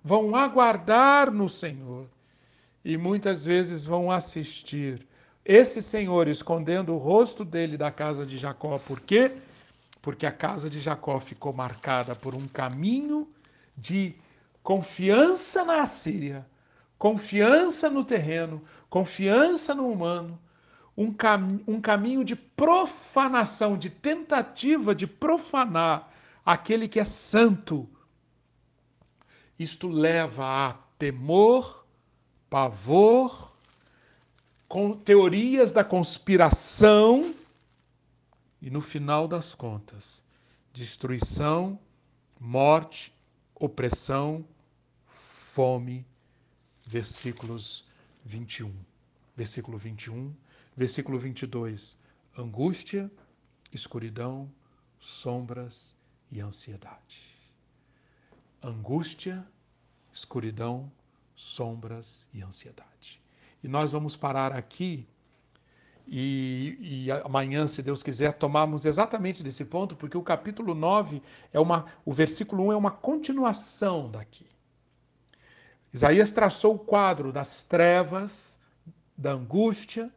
vão 0.03 0.35
aguardar 0.35 1.31
no 1.31 1.49
Senhor 1.49 2.07
e 2.85 2.95
muitas 2.97 3.43
vezes 3.43 3.85
vão 3.85 4.11
assistir. 4.11 5.05
Esse 5.43 5.81
Senhor 5.81 6.27
escondendo 6.27 6.93
o 6.93 6.97
rosto 6.97 7.43
dele 7.43 7.75
da 7.75 7.91
casa 7.91 8.25
de 8.25 8.37
Jacó, 8.37 8.77
por 8.77 9.01
quê? 9.01 9.31
Porque 10.01 10.25
a 10.25 10.31
casa 10.31 10.69
de 10.69 10.79
Jacó 10.79 11.19
ficou 11.19 11.51
marcada 11.51 12.13
por 12.13 12.35
um 12.35 12.47
caminho 12.47 13.27
de 13.75 14.13
confiança 14.61 15.65
na 15.65 15.85
Síria, 15.87 16.45
confiança 16.99 17.89
no 17.89 18.05
terreno, 18.05 18.61
confiança 18.89 19.73
no 19.73 19.89
humano 19.89 20.39
um, 20.99 21.13
cam 21.13 21.61
um 21.65 21.79
caminho 21.79 22.25
de 22.25 22.35
profanação, 22.35 23.77
de 23.77 23.89
tentativa 23.89 24.93
de 24.93 25.07
profanar 25.07 26.11
aquele 26.45 26.89
que 26.89 26.99
é 26.99 27.05
santo. 27.05 27.89
Isto 29.57 29.87
leva 29.87 30.45
a 30.45 30.73
temor, 30.97 31.85
pavor, 32.49 33.53
com 34.67 34.91
teorias 34.91 35.71
da 35.71 35.85
conspiração 35.85 37.33
e, 38.61 38.69
no 38.69 38.81
final 38.81 39.25
das 39.25 39.55
contas, 39.55 40.21
destruição, 40.73 41.79
morte, 42.37 43.13
opressão, 43.55 44.43
fome. 45.05 46.05
Versículos 46.85 47.85
21. 48.25 48.73
Versículo 49.37 49.77
21 49.77 50.33
Versículo 50.79 51.19
22. 51.19 51.97
Angústia, 52.37 53.11
escuridão, 53.69 54.49
sombras 54.97 55.93
e 56.31 56.39
ansiedade. 56.39 57.21
Angústia, 58.63 59.45
escuridão, 60.13 60.89
sombras 61.35 62.25
e 62.33 62.41
ansiedade. 62.41 63.21
E 63.61 63.67
nós 63.67 63.91
vamos 63.91 64.15
parar 64.15 64.53
aqui 64.53 65.05
e, 66.07 66.77
e, 66.79 67.11
amanhã, 67.25 67.67
se 67.67 67.83
Deus 67.83 68.01
quiser, 68.01 68.31
tomarmos 68.31 68.85
exatamente 68.85 69.43
desse 69.43 69.65
ponto, 69.65 69.97
porque 69.97 70.17
o 70.17 70.23
capítulo 70.23 70.73
9 70.73 71.21
é 71.51 71.59
uma, 71.59 71.87
o 72.05 72.13
versículo 72.13 72.67
1 72.67 72.71
é 72.71 72.77
uma 72.77 72.91
continuação 72.91 74.09
daqui. 74.09 74.47
Isaías 75.93 76.31
traçou 76.31 76.75
o 76.75 76.79
quadro 76.79 77.33
das 77.33 77.63
trevas, 77.63 78.57
da 79.17 79.33
angústia, 79.33 80.09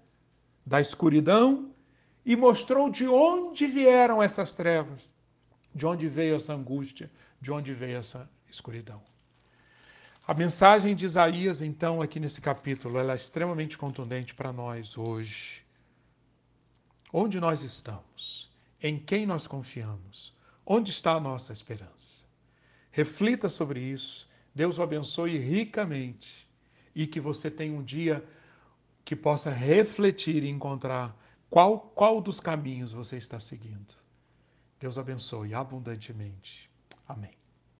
da 0.64 0.80
escuridão 0.80 1.72
e 2.24 2.36
mostrou 2.36 2.88
de 2.88 3.06
onde 3.06 3.66
vieram 3.66 4.22
essas 4.22 4.54
trevas, 4.54 5.12
de 5.74 5.86
onde 5.86 6.08
veio 6.08 6.36
essa 6.36 6.54
angústia, 6.54 7.10
de 7.40 7.50
onde 7.50 7.74
veio 7.74 7.98
essa 7.98 8.30
escuridão. 8.48 9.02
A 10.26 10.32
mensagem 10.34 10.94
de 10.94 11.04
Isaías, 11.04 11.60
então, 11.60 12.00
aqui 12.00 12.20
nesse 12.20 12.40
capítulo, 12.40 12.96
ela 12.96 13.12
é 13.12 13.16
extremamente 13.16 13.76
contundente 13.76 14.34
para 14.34 14.52
nós 14.52 14.96
hoje. 14.96 15.64
Onde 17.12 17.40
nós 17.40 17.62
estamos? 17.62 18.48
Em 18.80 18.98
quem 18.98 19.26
nós 19.26 19.48
confiamos? 19.48 20.32
Onde 20.64 20.92
está 20.92 21.14
a 21.14 21.20
nossa 21.20 21.52
esperança? 21.52 22.24
Reflita 22.92 23.48
sobre 23.48 23.80
isso. 23.80 24.30
Deus 24.54 24.78
o 24.78 24.82
abençoe 24.82 25.38
ricamente 25.38 26.46
e 26.94 27.06
que 27.06 27.18
você 27.18 27.50
tenha 27.50 27.76
um 27.76 27.82
dia 27.82 28.24
que 29.04 29.16
possa 29.16 29.50
refletir 29.50 30.44
e 30.44 30.48
encontrar 30.48 31.16
qual, 31.50 31.78
qual 31.94 32.20
dos 32.20 32.40
caminhos 32.40 32.92
você 32.92 33.16
está 33.16 33.38
seguindo. 33.38 33.94
Deus 34.80 34.98
abençoe 34.98 35.54
abundantemente. 35.54 36.70
Amém. 37.06 37.41